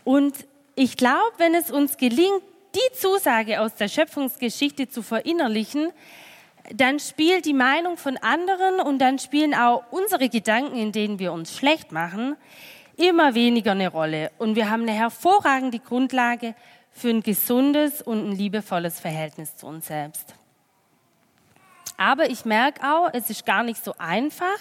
Und 0.04 0.34
ich 0.74 0.98
glaube, 0.98 1.34
wenn 1.38 1.54
es 1.54 1.70
uns 1.70 1.98
gelingt, 1.98 2.42
die 2.74 2.98
Zusage 2.98 3.62
aus 3.62 3.76
der 3.76 3.88
Schöpfungsgeschichte 3.88 4.90
zu 4.90 5.04
verinnerlichen, 5.04 5.92
dann 6.74 7.00
spielt 7.00 7.46
die 7.46 7.54
Meinung 7.54 7.98
von 7.98 8.18
anderen 8.18 8.80
und 8.80 8.98
dann 9.00 9.20
spielen 9.20 9.54
auch 9.54 9.84
unsere 9.92 10.30
Gedanken, 10.30 10.78
in 10.78 10.92
denen 10.92 11.20
wir 11.20 11.32
uns 11.32 11.56
schlecht 11.56 11.92
machen, 11.92 12.38
immer 12.98 13.36
weniger 13.36 13.72
eine 13.72 13.90
Rolle. 13.90 14.32
Und 14.40 14.56
wir 14.56 14.72
haben 14.72 14.82
eine 14.84 14.94
hervorragende 14.94 15.78
Grundlage 15.78 16.56
für 17.00 17.10
ein 17.10 17.24
gesundes 17.24 18.02
und 18.02 18.30
ein 18.30 18.32
liebevolles 18.34 19.00
Verhältnis 19.00 19.56
zu 19.56 19.68
uns 19.68 19.88
selbst. 19.88 20.36
Aber 21.96 22.30
ich 22.30 22.46
merke 22.46 22.82
auch, 22.84 23.10
es 23.14 23.30
ist 23.30 23.46
gar 23.46 23.64
nicht 23.64 23.84
so 23.84 23.94
einfach, 23.98 24.58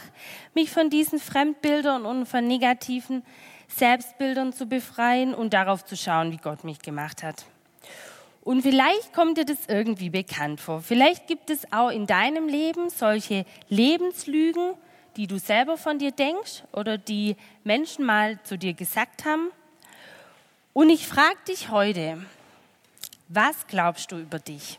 mich 0.54 0.70
von 0.70 0.88
diesen 0.90 1.18
Fremdbildern 1.18 2.04
und 2.04 2.26
von 2.26 2.46
negativen 2.46 3.24
Selbstbildern 3.68 4.52
zu 4.52 4.66
befreien 4.66 5.34
und 5.34 5.52
darauf 5.52 5.84
zu 5.84 5.96
schauen, 5.96 6.32
wie 6.32 6.36
Gott 6.38 6.64
mich 6.64 6.80
gemacht 6.80 7.22
hat. 7.22 7.44
Und 8.42 8.62
vielleicht 8.62 9.12
kommt 9.12 9.36
dir 9.36 9.44
das 9.44 9.66
irgendwie 9.68 10.10
bekannt 10.10 10.60
vor. 10.60 10.80
Vielleicht 10.80 11.26
gibt 11.26 11.50
es 11.50 11.70
auch 11.72 11.90
in 11.90 12.06
deinem 12.06 12.48
Leben 12.48 12.88
solche 12.88 13.44
Lebenslügen, 13.68 14.74
die 15.16 15.26
du 15.26 15.38
selber 15.38 15.76
von 15.76 15.98
dir 15.98 16.12
denkst 16.12 16.62
oder 16.72 16.98
die 16.98 17.36
Menschen 17.62 18.06
mal 18.06 18.40
zu 18.44 18.56
dir 18.56 18.74
gesagt 18.74 19.24
haben. 19.24 19.50
Und 20.78 20.90
ich 20.90 21.08
frage 21.08 21.38
dich 21.48 21.70
heute, 21.70 22.24
was 23.26 23.66
glaubst 23.66 24.12
du 24.12 24.16
über 24.16 24.38
dich? 24.38 24.78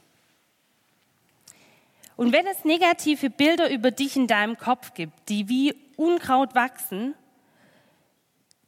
Und 2.15 2.31
wenn 2.31 2.47
es 2.47 2.63
negative 2.63 3.29
Bilder 3.29 3.69
über 3.69 3.91
dich 3.91 4.15
in 4.15 4.25
deinem 4.25 4.57
Kopf 4.57 4.93
gibt, 4.93 5.27
die 5.27 5.49
wie 5.49 5.75
Unkraut 5.97 6.55
wachsen, 6.55 7.15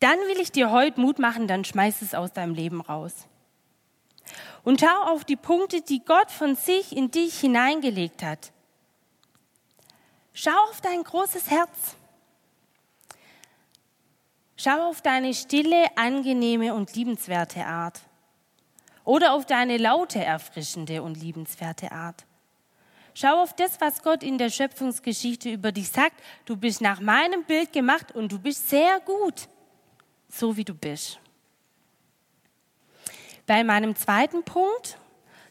dann 0.02 0.18
will 0.28 0.42
ich 0.42 0.52
dir 0.52 0.72
heute 0.72 1.00
Mut 1.00 1.20
machen, 1.20 1.48
dann 1.48 1.64
schmeiß 1.64 2.02
es 2.02 2.14
aus 2.14 2.34
deinem 2.34 2.54
Leben 2.54 2.82
raus. 2.82 3.14
Und 4.66 4.82
schau 4.82 5.04
auf 5.04 5.24
die 5.24 5.38
Punkte, 5.38 5.82
die 5.82 6.04
Gott 6.04 6.32
von 6.32 6.58
sich 6.58 6.94
in 6.94 7.12
dich 7.12 7.40
hineingelegt 7.40 8.24
hat. 8.24 8.52
Schau 10.34 10.60
auf 10.70 10.82
dein 10.82 11.02
großes 11.02 11.50
Herz. 11.50 11.96
Schau 14.64 14.90
auf 14.90 15.02
deine 15.02 15.34
stille, 15.34 15.86
angenehme 15.96 16.76
und 16.76 16.96
liebenswerte 16.96 17.66
Art. 17.66 18.00
Oder 19.04 19.34
auf 19.34 19.48
deine 19.48 19.78
laute, 19.78 20.24
erfrischende 20.24 21.02
und 21.02 21.20
liebenswerte 21.20 21.92
Art. 21.92 22.28
Schau 23.16 23.42
auf 23.42 23.56
das, 23.56 23.82
was 23.82 24.04
Gott 24.04 24.22
in 24.22 24.38
der 24.38 24.52
Schöpfungsgeschichte 24.52 25.50
über 25.50 25.72
dich 25.72 25.90
sagt. 25.90 26.22
Du 26.46 26.56
bist 26.56 26.80
nach 26.80 27.00
meinem 27.00 27.44
Bild 27.44 27.74
gemacht 27.74 28.12
und 28.12 28.32
du 28.32 28.38
bist 28.38 28.70
sehr 28.70 29.00
gut, 29.00 29.48
so 30.30 30.56
wie 30.56 30.64
du 30.64 30.76
bist. 30.76 31.20
Bei 33.48 33.64
meinem 33.64 33.96
zweiten 33.96 34.44
Punkt 34.44 35.00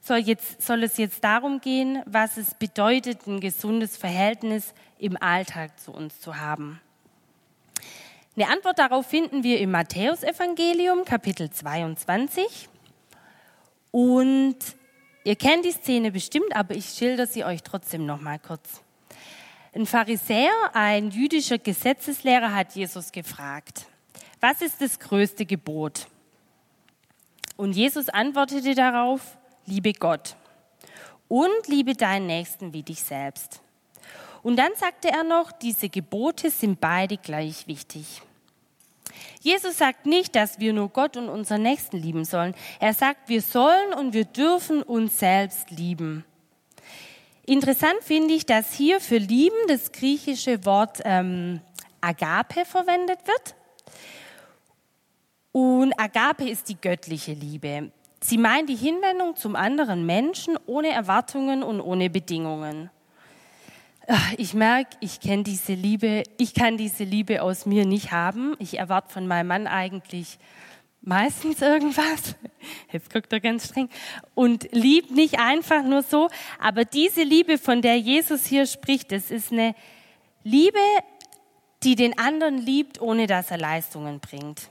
soll, 0.00 0.18
jetzt, 0.18 0.62
soll 0.62 0.84
es 0.84 0.98
jetzt 0.98 1.24
darum 1.24 1.60
gehen, 1.60 2.00
was 2.06 2.36
es 2.36 2.54
bedeutet, 2.54 3.26
ein 3.26 3.40
gesundes 3.40 3.96
Verhältnis 3.96 4.72
im 4.98 5.20
Alltag 5.20 5.80
zu 5.80 5.90
uns 5.90 6.20
zu 6.20 6.36
haben. 6.36 6.80
Eine 8.36 8.48
Antwort 8.48 8.78
darauf 8.78 9.06
finden 9.06 9.42
wir 9.42 9.58
im 9.58 9.72
Matthäusevangelium, 9.72 11.04
Kapitel 11.04 11.50
22. 11.50 12.68
Und 13.90 14.56
ihr 15.24 15.34
kennt 15.34 15.64
die 15.64 15.72
Szene 15.72 16.12
bestimmt, 16.12 16.54
aber 16.54 16.76
ich 16.76 16.90
schilder 16.90 17.26
sie 17.26 17.44
euch 17.44 17.64
trotzdem 17.64 18.06
noch 18.06 18.20
mal 18.20 18.38
kurz. 18.38 18.82
Ein 19.74 19.84
Pharisäer, 19.84 20.52
ein 20.74 21.10
jüdischer 21.10 21.58
Gesetzeslehrer, 21.58 22.54
hat 22.54 22.76
Jesus 22.76 23.10
gefragt: 23.10 23.86
Was 24.40 24.62
ist 24.62 24.80
das 24.80 25.00
größte 25.00 25.44
Gebot? 25.44 26.06
Und 27.56 27.72
Jesus 27.72 28.08
antwortete 28.08 28.76
darauf, 28.76 29.36
liebe 29.66 29.92
Gott 29.92 30.36
und 31.26 31.66
liebe 31.66 31.94
deinen 31.94 32.28
Nächsten 32.28 32.72
wie 32.72 32.84
dich 32.84 33.02
selbst. 33.02 33.60
Und 34.42 34.56
dann 34.56 34.72
sagte 34.76 35.08
er 35.08 35.24
noch, 35.24 35.52
diese 35.52 35.88
Gebote 35.88 36.50
sind 36.50 36.80
beide 36.80 37.16
gleich 37.16 37.66
wichtig. 37.66 38.22
Jesus 39.40 39.78
sagt 39.78 40.06
nicht, 40.06 40.36
dass 40.36 40.58
wir 40.58 40.72
nur 40.72 40.88
Gott 40.90 41.16
und 41.16 41.28
unseren 41.28 41.62
Nächsten 41.62 41.96
lieben 41.96 42.24
sollen. 42.24 42.54
Er 42.78 42.94
sagt, 42.94 43.28
wir 43.28 43.42
sollen 43.42 43.94
und 43.94 44.12
wir 44.12 44.24
dürfen 44.24 44.82
uns 44.82 45.18
selbst 45.18 45.70
lieben. 45.70 46.24
Interessant 47.46 48.02
finde 48.02 48.34
ich, 48.34 48.46
dass 48.46 48.72
hier 48.72 49.00
für 49.00 49.16
lieben 49.16 49.56
das 49.66 49.92
griechische 49.92 50.64
Wort 50.64 51.00
ähm, 51.04 51.60
Agape 52.00 52.64
verwendet 52.64 53.18
wird. 53.26 53.54
Und 55.52 55.92
Agape 55.98 56.48
ist 56.48 56.68
die 56.68 56.80
göttliche 56.80 57.32
Liebe. 57.32 57.90
Sie 58.22 58.38
meint 58.38 58.68
die 58.68 58.76
Hinwendung 58.76 59.34
zum 59.34 59.56
anderen 59.56 60.06
Menschen 60.06 60.58
ohne 60.66 60.90
Erwartungen 60.90 61.62
und 61.62 61.80
ohne 61.80 62.10
Bedingungen. 62.10 62.90
Ich 64.38 64.54
merke, 64.54 64.96
ich 65.00 65.20
kenne 65.20 65.44
diese 65.44 65.74
Liebe, 65.74 66.24
ich 66.36 66.54
kann 66.54 66.76
diese 66.76 67.04
Liebe 67.04 67.42
aus 67.42 67.64
mir 67.64 67.86
nicht 67.86 68.10
haben. 68.10 68.56
Ich 68.58 68.78
erwarte 68.78 69.12
von 69.12 69.28
meinem 69.28 69.46
Mann 69.46 69.66
eigentlich 69.68 70.38
meistens 71.00 71.62
irgendwas. 71.62 72.34
Jetzt 72.92 73.12
guckt 73.12 73.32
er 73.32 73.40
ganz 73.40 73.66
streng. 73.66 73.88
Und 74.34 74.68
liebt 74.72 75.12
nicht 75.12 75.38
einfach 75.38 75.84
nur 75.84 76.02
so. 76.02 76.28
Aber 76.58 76.84
diese 76.84 77.22
Liebe, 77.22 77.56
von 77.56 77.82
der 77.82 77.98
Jesus 77.98 78.46
hier 78.46 78.66
spricht, 78.66 79.12
das 79.12 79.30
ist 79.30 79.52
eine 79.52 79.74
Liebe, 80.42 80.78
die 81.84 81.94
den 81.94 82.18
anderen 82.18 82.58
liebt, 82.58 83.00
ohne 83.00 83.26
dass 83.26 83.50
er 83.50 83.58
Leistungen 83.58 84.18
bringt. 84.18 84.70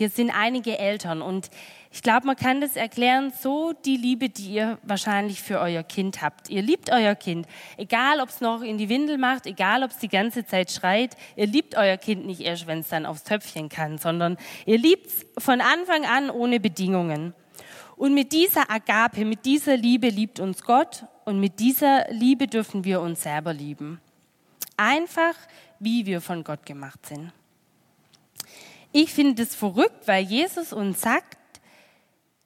Hier 0.00 0.08
sind 0.08 0.30
einige 0.30 0.78
Eltern 0.78 1.20
und 1.20 1.50
ich 1.92 2.00
glaube, 2.00 2.26
man 2.26 2.34
kann 2.34 2.62
das 2.62 2.74
erklären, 2.74 3.34
so 3.38 3.74
die 3.84 3.98
Liebe, 3.98 4.30
die 4.30 4.54
ihr 4.54 4.78
wahrscheinlich 4.82 5.42
für 5.42 5.60
euer 5.60 5.82
Kind 5.82 6.22
habt. 6.22 6.48
Ihr 6.48 6.62
liebt 6.62 6.90
euer 6.90 7.14
Kind, 7.14 7.46
egal 7.76 8.20
ob 8.22 8.30
es 8.30 8.40
noch 8.40 8.62
in 8.62 8.78
die 8.78 8.88
Windel 8.88 9.18
macht, 9.18 9.44
egal 9.44 9.82
ob 9.82 9.90
es 9.90 9.98
die 9.98 10.08
ganze 10.08 10.46
Zeit 10.46 10.70
schreit. 10.70 11.18
Ihr 11.36 11.48
liebt 11.48 11.76
euer 11.76 11.98
Kind 11.98 12.24
nicht 12.24 12.40
erst, 12.40 12.66
wenn 12.66 12.78
es 12.78 12.88
dann 12.88 13.04
aufs 13.04 13.24
Töpfchen 13.24 13.68
kann, 13.68 13.98
sondern 13.98 14.38
ihr 14.64 14.78
liebt 14.78 15.08
es 15.08 15.26
von 15.36 15.60
Anfang 15.60 16.06
an 16.06 16.30
ohne 16.30 16.60
Bedingungen. 16.60 17.34
Und 17.94 18.14
mit 18.14 18.32
dieser 18.32 18.70
Agape, 18.70 19.26
mit 19.26 19.44
dieser 19.44 19.76
Liebe 19.76 20.08
liebt 20.08 20.40
uns 20.40 20.62
Gott 20.62 21.04
und 21.26 21.40
mit 21.40 21.60
dieser 21.60 22.10
Liebe 22.10 22.46
dürfen 22.46 22.84
wir 22.84 23.02
uns 23.02 23.24
selber 23.24 23.52
lieben. 23.52 24.00
Einfach, 24.78 25.34
wie 25.78 26.06
wir 26.06 26.22
von 26.22 26.42
Gott 26.42 26.64
gemacht 26.64 27.04
sind. 27.04 27.34
Ich 28.92 29.12
finde 29.12 29.42
es 29.42 29.54
verrückt, 29.54 30.06
weil 30.06 30.24
Jesus 30.24 30.72
uns 30.72 31.00
sagt, 31.00 31.38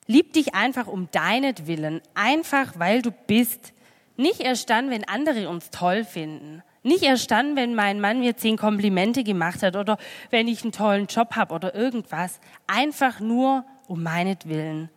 lieb 0.07 0.33
dich 0.33 0.55
einfach 0.55 0.87
um 0.87 1.09
deinetwillen, 1.11 2.03
einfach 2.15 2.79
weil 2.79 3.03
du 3.03 3.11
bist, 3.11 3.73
Nicht 4.17 4.41
erst 4.41 4.71
dann, 4.71 4.91
wenn 4.91 5.03
andere 5.09 5.49
uns 5.49 5.71
toll 5.71 6.05
finden. 6.05 6.63
Nicht 6.85 7.03
erst 7.03 7.31
dann, 7.31 7.57
wenn 7.57 7.75
mein 7.75 8.01
Mann 8.01 8.21
mir 8.21 8.37
zehn 8.37 8.57
Komplimente 8.57 9.25
gemacht 9.25 9.63
hat 9.63 9.75
oder 9.75 9.99
wenn 10.31 10.47
ich 10.47 10.63
einen 10.63 10.71
tollen 10.71 11.07
Job 11.07 11.35
habe 11.35 11.55
oder 11.55 11.75
irgendwas. 11.75 12.39
Einfach 12.67 13.19
nur 13.19 13.65
um 13.89 14.03
meinetwillen. 14.03 14.91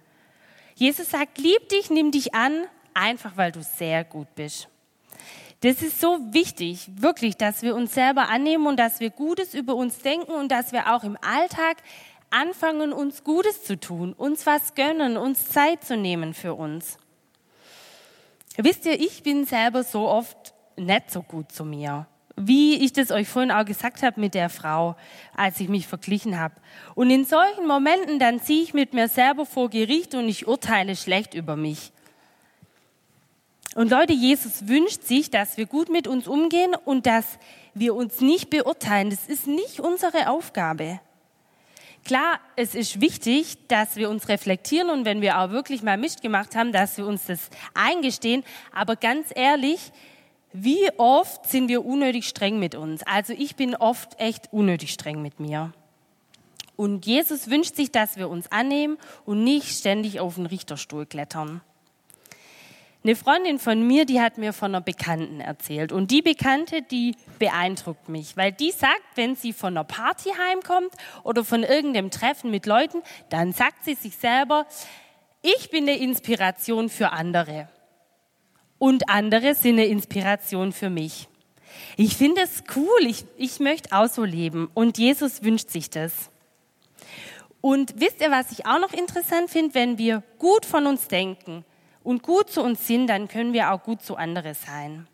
Jesus 0.75 1.09
sagt, 1.09 1.39
lieb 1.39 1.69
dich, 1.69 1.89
nimm 1.89 2.11
dich 2.11 2.35
an, 2.35 2.65
einfach 2.93 3.37
weil 3.37 3.51
du 3.51 3.63
sehr 3.63 4.03
gut 4.03 4.27
bist. 4.35 4.69
Das 5.61 5.81
ist 5.81 5.99
so 5.99 6.19
wichtig, 6.31 6.89
wirklich, 6.95 7.35
dass 7.35 7.63
wir 7.63 7.75
uns 7.75 7.93
selber 7.93 8.29
annehmen 8.29 8.67
und 8.67 8.77
dass 8.77 8.99
wir 8.99 9.09
Gutes 9.09 9.55
über 9.55 9.75
uns 9.75 9.99
denken 9.99 10.31
und 10.31 10.51
dass 10.51 10.71
wir 10.71 10.93
auch 10.93 11.03
im 11.03 11.17
Alltag 11.21 11.77
anfangen, 12.29 12.93
uns 12.93 13.23
Gutes 13.23 13.63
zu 13.63 13.79
tun, 13.79 14.13
uns 14.13 14.45
was 14.45 14.75
gönnen, 14.75 15.17
uns 15.17 15.49
Zeit 15.49 15.83
zu 15.83 15.97
nehmen 15.97 16.33
für 16.33 16.53
uns. 16.53 16.99
Wisst 18.57 18.85
ihr, 18.85 18.99
ich 18.99 19.23
bin 19.23 19.45
selber 19.45 19.83
so 19.83 20.07
oft 20.07 20.53
nicht 20.75 21.11
so 21.11 21.21
gut 21.21 21.51
zu 21.51 21.65
mir. 21.65 22.07
Wie 22.35 22.83
ich 22.83 22.93
das 22.93 23.09
euch 23.09 23.27
vorhin 23.27 23.51
auch 23.51 23.65
gesagt 23.65 24.03
habe 24.03 24.19
mit 24.19 24.35
der 24.35 24.49
Frau, 24.49 24.95
als 25.35 25.59
ich 25.59 25.69
mich 25.69 25.87
verglichen 25.87 26.39
habe. 26.39 26.53
Und 26.93 27.09
in 27.09 27.25
solchen 27.25 27.67
Momenten, 27.67 28.19
dann 28.19 28.39
ziehe 28.39 28.61
ich 28.61 28.75
mit 28.75 28.93
mir 28.93 29.07
selber 29.07 29.47
vor 29.47 29.71
Gericht 29.71 30.13
und 30.13 30.27
ich 30.27 30.47
urteile 30.47 30.95
schlecht 30.95 31.33
über 31.33 31.55
mich. 31.55 31.91
Und 33.77 33.91
Leute, 33.91 34.11
Jesus 34.11 34.67
wünscht 34.67 35.03
sich, 35.03 35.29
dass 35.29 35.57
wir 35.57 35.67
gut 35.67 35.89
mit 35.89 36.07
uns 36.07 36.27
umgehen 36.27 36.73
und 36.83 37.05
dass 37.05 37.37
wir 37.75 37.93
uns 37.93 38.21
nicht 38.21 38.49
beurteilen. 38.49 39.11
Das 39.11 39.27
ist 39.27 39.45
nicht 39.45 39.79
unsere 39.79 40.31
Aufgabe. 40.31 40.99
Klar, 42.03 42.39
es 42.55 42.73
ist 42.73 43.01
wichtig, 43.01 43.67
dass 43.67 43.95
wir 43.95 44.09
uns 44.09 44.29
reflektieren 44.29 44.89
und 44.89 45.05
wenn 45.05 45.21
wir 45.21 45.37
auch 45.39 45.51
wirklich 45.51 45.83
mal 45.83 45.95
Mist 45.95 46.23
gemacht 46.23 46.55
haben, 46.55 46.71
dass 46.71 46.97
wir 46.97 47.05
uns 47.05 47.27
das 47.27 47.51
eingestehen. 47.75 48.43
Aber 48.73 48.95
ganz 48.95 49.27
ehrlich, 49.35 49.91
wie 50.53 50.89
oft 50.97 51.47
sind 51.47 51.67
wir 51.67 51.85
unnötig 51.85 52.27
streng 52.27 52.57
mit 52.57 52.73
uns? 52.73 53.03
Also 53.03 53.33
ich 53.37 53.55
bin 53.55 53.75
oft 53.75 54.19
echt 54.19 54.51
unnötig 54.51 54.91
streng 54.91 55.21
mit 55.21 55.39
mir. 55.39 55.71
Und 56.75 57.05
Jesus 57.05 57.47
wünscht 57.47 57.75
sich, 57.75 57.91
dass 57.91 58.17
wir 58.17 58.27
uns 58.27 58.51
annehmen 58.51 58.97
und 59.23 59.43
nicht 59.43 59.67
ständig 59.77 60.19
auf 60.19 60.33
den 60.33 60.47
Richterstuhl 60.47 61.05
klettern. 61.05 61.61
Eine 63.03 63.15
Freundin 63.15 63.59
von 63.59 63.85
mir, 63.85 64.05
die 64.05 64.19
hat 64.19 64.37
mir 64.37 64.53
von 64.53 64.71
einer 64.71 64.81
Bekannten 64.81 65.39
erzählt. 65.39 65.91
Und 65.91 66.11
die 66.11 66.21
Bekannte, 66.21 66.81
die 66.81 67.15
beeindruckt 67.39 68.09
mich, 68.09 68.35
weil 68.35 68.51
die 68.51 68.71
sagt, 68.71 69.03
wenn 69.15 69.35
sie 69.35 69.53
von 69.53 69.77
einer 69.77 69.83
Party 69.83 70.29
heimkommt 70.31 70.91
oder 71.23 71.45
von 71.45 71.63
irgendeinem 71.63 72.11
Treffen 72.11 72.51
mit 72.51 72.65
Leuten, 72.65 73.01
dann 73.29 73.53
sagt 73.53 73.85
sie 73.85 73.93
sich 73.93 74.17
selber, 74.17 74.65
ich 75.41 75.69
bin 75.69 75.87
eine 75.87 75.97
Inspiration 75.97 76.89
für 76.89 77.11
andere. 77.11 77.69
Und 78.79 79.09
andere 79.09 79.55
sind 79.55 79.73
eine 79.73 79.85
Inspiration 79.85 80.73
für 80.73 80.89
mich. 80.89 81.27
Ich 81.95 82.17
finde 82.17 82.41
es 82.41 82.63
cool, 82.75 83.05
ich, 83.05 83.25
ich 83.37 83.59
möchte 83.59 83.95
auch 83.95 84.07
so 84.07 84.23
leben. 84.23 84.69
Und 84.73 84.97
Jesus 84.97 85.43
wünscht 85.43 85.69
sich 85.69 85.89
das. 85.89 86.29
Und 87.61 87.99
wisst 87.99 88.21
ihr, 88.21 88.31
was 88.31 88.51
ich 88.51 88.65
auch 88.65 88.79
noch 88.79 88.93
interessant 88.93 89.49
finde, 89.49 89.73
wenn 89.75 89.97
wir 89.97 90.23
gut 90.37 90.65
von 90.65 90.85
uns 90.85 91.07
denken, 91.07 91.65
und 92.07 92.23
gut 92.23 92.49
zu 92.49 92.63
uns 92.63 92.87
sind, 92.87 93.07
dann 93.07 93.27
können 93.27 93.51
wir 93.51 93.73
auch 93.73 93.83
gut 93.83 94.01
zu 94.01 94.15
anderen 94.15 94.53
sein. 94.53 95.07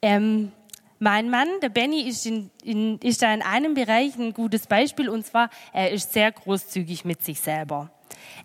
Ähm, 0.00 0.50
mein 0.98 1.28
Mann, 1.28 1.48
der 1.60 1.68
Benny, 1.68 2.08
ist, 2.08 2.24
in, 2.24 2.50
in, 2.64 2.98
ist 3.00 3.20
da 3.20 3.34
in 3.34 3.42
einem 3.42 3.74
Bereich 3.74 4.16
ein 4.16 4.32
gutes 4.32 4.66
Beispiel 4.66 5.10
und 5.10 5.26
zwar, 5.26 5.50
er 5.74 5.90
ist 5.90 6.14
sehr 6.14 6.32
großzügig 6.32 7.04
mit 7.04 7.22
sich 7.22 7.38
selber. 7.38 7.90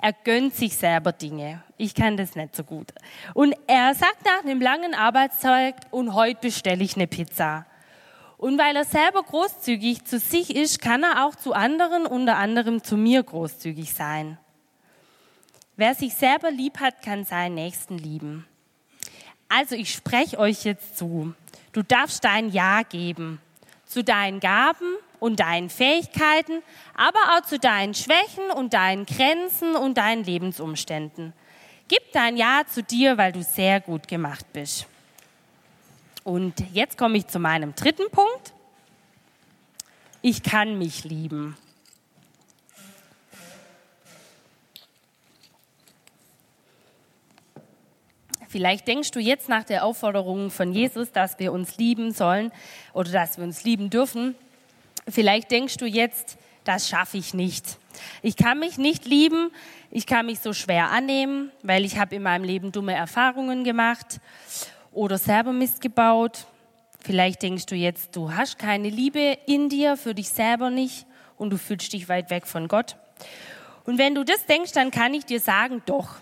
Er 0.02 0.12
gönnt 0.12 0.54
sich 0.54 0.76
selber 0.76 1.14
Dinge. 1.14 1.64
Ich 1.78 1.96
kann 1.96 2.18
das 2.18 2.36
nicht 2.36 2.58
so 2.58 2.66
gut. 2.66 2.94
Und 3.34 3.56
er 3.68 3.96
sagt 3.96 4.26
nach 4.26 4.44
einem 4.44 4.60
langen 4.60 4.94
Arbeitstag, 4.94 5.76
und 5.92 6.14
heute 6.14 6.42
bestelle 6.42 6.84
ich 6.84 6.98
eine 6.98 7.08
Pizza. 7.08 7.66
Und 8.36 8.60
weil 8.60 8.76
er 8.76 8.84
selber 8.84 9.24
großzügig 9.24 10.04
zu 10.04 10.20
sich 10.20 10.54
ist, 10.54 10.82
kann 10.82 11.04
er 11.04 11.26
auch 11.26 11.36
zu 11.36 11.54
anderen, 11.54 12.06
unter 12.06 12.36
anderem 12.36 12.84
zu 12.84 12.98
mir 12.98 13.24
großzügig 13.24 13.94
sein. 13.94 14.40
Wer 15.78 15.94
sich 15.96 16.14
selber 16.14 16.52
lieb 16.52 16.80
hat, 16.80 17.02
kann 17.02 17.26
seinen 17.26 17.56
Nächsten 17.56 17.98
lieben. 17.98 18.48
Also 19.50 19.76
ich 19.76 19.94
spreche 19.94 20.40
euch 20.40 20.64
jetzt 20.64 20.98
zu. 20.98 21.34
Du 21.74 21.84
darfst 21.84 22.24
dein 22.24 22.50
Ja 22.52 22.84
geben 22.84 23.42
zu 23.86 24.04
deinen 24.04 24.40
Gaben 24.40 24.96
und 25.20 25.40
deinen 25.40 25.70
Fähigkeiten, 25.70 26.64
aber 26.96 27.20
auch 27.38 27.46
zu 27.46 27.60
deinen 27.60 27.94
Schwächen 27.94 28.52
und 28.56 28.74
deinen 28.74 29.06
Grenzen 29.06 29.76
und 29.76 29.98
deinen 29.98 30.24
Lebensumständen. 30.24 31.34
Gib 31.88 32.12
dein 32.14 32.36
Ja 32.36 32.64
zu 32.68 32.82
dir, 32.82 33.18
weil 33.18 33.32
du 33.32 33.44
sehr 33.44 33.80
gut 33.80 34.08
gemacht 34.08 34.46
bist. 34.54 34.88
Und 36.24 36.56
jetzt 36.74 36.98
komme 36.98 37.18
ich 37.18 37.28
zu 37.28 37.38
meinem 37.40 37.76
dritten 37.76 38.10
Punkt. 38.10 38.54
Ich 40.22 40.42
kann 40.42 40.80
mich 40.80 41.04
lieben. 41.04 41.56
Vielleicht 48.56 48.88
denkst 48.88 49.12
du 49.12 49.20
jetzt 49.20 49.50
nach 49.50 49.66
der 49.66 49.84
Aufforderung 49.84 50.50
von 50.50 50.72
Jesus, 50.72 51.12
dass 51.12 51.40
wir 51.40 51.52
uns 51.52 51.76
lieben 51.76 52.14
sollen 52.14 52.54
oder 52.94 53.12
dass 53.12 53.36
wir 53.36 53.44
uns 53.44 53.66
lieben 53.66 53.90
dürfen. 53.90 54.34
Vielleicht 55.10 55.52
denkst 55.52 55.76
du 55.76 55.86
jetzt, 55.86 56.38
das 56.64 56.88
schaffe 56.88 57.18
ich 57.18 57.34
nicht. 57.34 57.78
Ich 58.22 58.38
kann 58.38 58.60
mich 58.60 58.78
nicht 58.78 59.04
lieben, 59.04 59.52
ich 59.92 60.08
kann 60.08 60.28
mich 60.28 60.40
so 60.40 60.54
schwer 60.54 60.90
annehmen, 60.90 61.52
weil 61.64 61.84
ich 61.84 62.00
habe 62.00 62.16
in 62.16 62.24
meinem 62.24 62.46
Leben 62.46 62.72
dumme 62.72 62.94
Erfahrungen 62.94 63.66
gemacht 63.66 64.22
oder 64.94 65.18
selber 65.18 65.52
Mist 65.52 65.82
gebaut. 65.82 66.46
Vielleicht 67.02 67.42
denkst 67.42 67.66
du 67.66 67.76
jetzt, 67.76 68.16
du 68.16 68.32
hast 68.32 68.58
keine 68.58 68.88
Liebe 68.88 69.38
in 69.48 69.68
dir, 69.68 69.98
für 69.98 70.16
dich 70.16 70.30
selber 70.30 70.70
nicht 70.70 71.06
und 71.38 71.50
du 71.50 71.58
fühlst 71.58 71.92
dich 71.92 72.08
weit 72.08 72.30
weg 72.30 72.48
von 72.48 72.70
Gott. 72.70 72.96
Und 73.84 73.98
wenn 73.98 74.16
du 74.16 74.24
das 74.24 74.46
denkst, 74.46 74.72
dann 74.72 74.92
kann 74.92 75.14
ich 75.14 75.26
dir 75.26 75.42
sagen, 75.42 75.84
doch, 75.86 76.22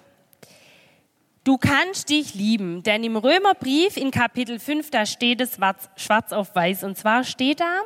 Du 1.43 1.57
kannst 1.57 2.09
dich 2.09 2.35
lieben, 2.35 2.83
denn 2.83 3.03
im 3.03 3.17
Römerbrief 3.17 3.97
in 3.97 4.11
Kapitel 4.11 4.59
5, 4.59 4.89
da 4.91 5.05
steht 5.05 5.41
es 5.41 5.57
schwarz 5.97 6.31
auf 6.31 6.55
weiß. 6.55 6.85
Und 6.85 6.97
zwar 6.97 7.25
steht 7.25 7.59
da, 7.59 7.81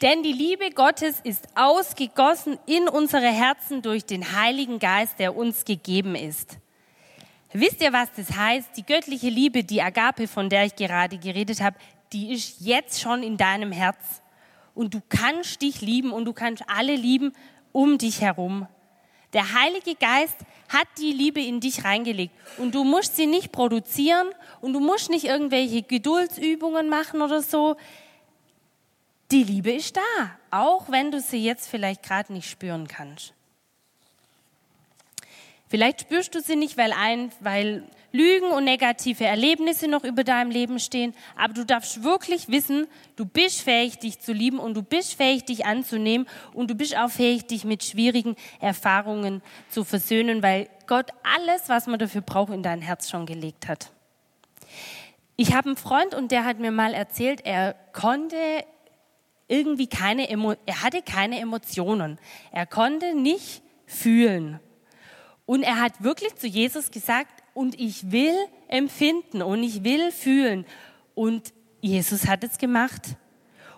denn 0.00 0.22
die 0.22 0.32
Liebe 0.32 0.70
Gottes 0.70 1.20
ist 1.22 1.46
ausgegossen 1.54 2.58
in 2.64 2.88
unsere 2.88 3.26
Herzen 3.26 3.82
durch 3.82 4.06
den 4.06 4.34
Heiligen 4.34 4.78
Geist, 4.78 5.18
der 5.18 5.36
uns 5.36 5.66
gegeben 5.66 6.14
ist. 6.14 6.58
Wisst 7.52 7.82
ihr, 7.82 7.92
was 7.92 8.08
das 8.16 8.34
heißt? 8.34 8.76
Die 8.78 8.86
göttliche 8.86 9.28
Liebe, 9.28 9.62
die 9.62 9.82
Agape, 9.82 10.26
von 10.26 10.48
der 10.48 10.64
ich 10.64 10.76
gerade 10.76 11.18
geredet 11.18 11.60
habe, 11.60 11.76
die 12.14 12.32
ist 12.32 12.60
jetzt 12.60 13.00
schon 13.00 13.22
in 13.22 13.36
deinem 13.36 13.72
Herz. 13.72 14.22
Und 14.74 14.94
du 14.94 15.02
kannst 15.08 15.60
dich 15.60 15.82
lieben 15.82 16.12
und 16.12 16.24
du 16.24 16.32
kannst 16.32 16.64
alle 16.66 16.96
lieben 16.96 17.32
um 17.72 17.98
dich 17.98 18.22
herum. 18.22 18.68
Der 19.34 19.52
Heilige 19.52 19.96
Geist 19.96 20.36
hat 20.68 20.86
die 20.98 21.12
Liebe 21.12 21.42
in 21.42 21.60
dich 21.60 21.84
reingelegt 21.84 22.34
und 22.56 22.74
du 22.74 22.84
musst 22.84 23.16
sie 23.16 23.26
nicht 23.26 23.52
produzieren 23.52 24.28
und 24.60 24.72
du 24.72 24.80
musst 24.80 25.10
nicht 25.10 25.24
irgendwelche 25.24 25.82
Geduldsübungen 25.82 26.88
machen 26.88 27.20
oder 27.20 27.42
so. 27.42 27.76
Die 29.30 29.42
Liebe 29.42 29.72
ist 29.72 29.96
da, 29.96 30.38
auch 30.50 30.90
wenn 30.90 31.10
du 31.10 31.20
sie 31.20 31.44
jetzt 31.44 31.68
vielleicht 31.68 32.02
gerade 32.02 32.32
nicht 32.32 32.48
spüren 32.48 32.88
kannst. 32.88 33.33
Vielleicht 35.74 36.02
spürst 36.02 36.32
du 36.36 36.40
sie 36.40 36.54
nicht, 36.54 36.76
weil, 36.76 36.92
ein, 36.92 37.32
weil 37.40 37.82
Lügen 38.12 38.52
und 38.52 38.62
negative 38.62 39.24
Erlebnisse 39.24 39.88
noch 39.88 40.04
über 40.04 40.22
deinem 40.22 40.52
Leben 40.52 40.78
stehen, 40.78 41.14
aber 41.36 41.52
du 41.52 41.66
darfst 41.66 42.04
wirklich 42.04 42.48
wissen, 42.48 42.86
du 43.16 43.24
bist 43.24 43.62
fähig, 43.62 43.98
dich 43.98 44.20
zu 44.20 44.32
lieben 44.32 44.60
und 44.60 44.74
du 44.74 44.84
bist 44.84 45.14
fähig, 45.14 45.46
dich 45.46 45.66
anzunehmen 45.66 46.28
und 46.52 46.70
du 46.70 46.76
bist 46.76 46.96
auch 46.96 47.10
fähig, 47.10 47.48
dich 47.48 47.64
mit 47.64 47.82
schwierigen 47.82 48.36
Erfahrungen 48.60 49.42
zu 49.68 49.82
versöhnen, 49.82 50.44
weil 50.44 50.68
Gott 50.86 51.10
alles, 51.24 51.68
was 51.68 51.88
man 51.88 51.98
dafür 51.98 52.20
braucht, 52.20 52.52
in 52.52 52.62
dein 52.62 52.80
Herz 52.80 53.10
schon 53.10 53.26
gelegt 53.26 53.66
hat. 53.66 53.90
Ich 55.34 55.56
habe 55.56 55.70
einen 55.70 55.76
Freund 55.76 56.14
und 56.14 56.30
der 56.30 56.44
hat 56.44 56.60
mir 56.60 56.70
mal 56.70 56.94
erzählt, 56.94 57.40
er 57.44 57.74
konnte 57.92 58.36
irgendwie 59.48 59.88
keine, 59.88 60.30
er 60.30 60.82
hatte 60.84 61.02
keine 61.02 61.40
Emotionen. 61.40 62.20
Er 62.52 62.66
konnte 62.66 63.16
nicht 63.16 63.60
fühlen. 63.86 64.60
Und 65.46 65.62
er 65.62 65.80
hat 65.80 66.02
wirklich 66.02 66.34
zu 66.36 66.46
Jesus 66.46 66.90
gesagt, 66.90 67.42
und 67.52 67.78
ich 67.78 68.10
will 68.10 68.34
empfinden 68.68 69.42
und 69.42 69.62
ich 69.62 69.84
will 69.84 70.10
fühlen. 70.10 70.66
Und 71.14 71.52
Jesus 71.80 72.26
hat 72.26 72.42
es 72.42 72.58
gemacht. 72.58 73.16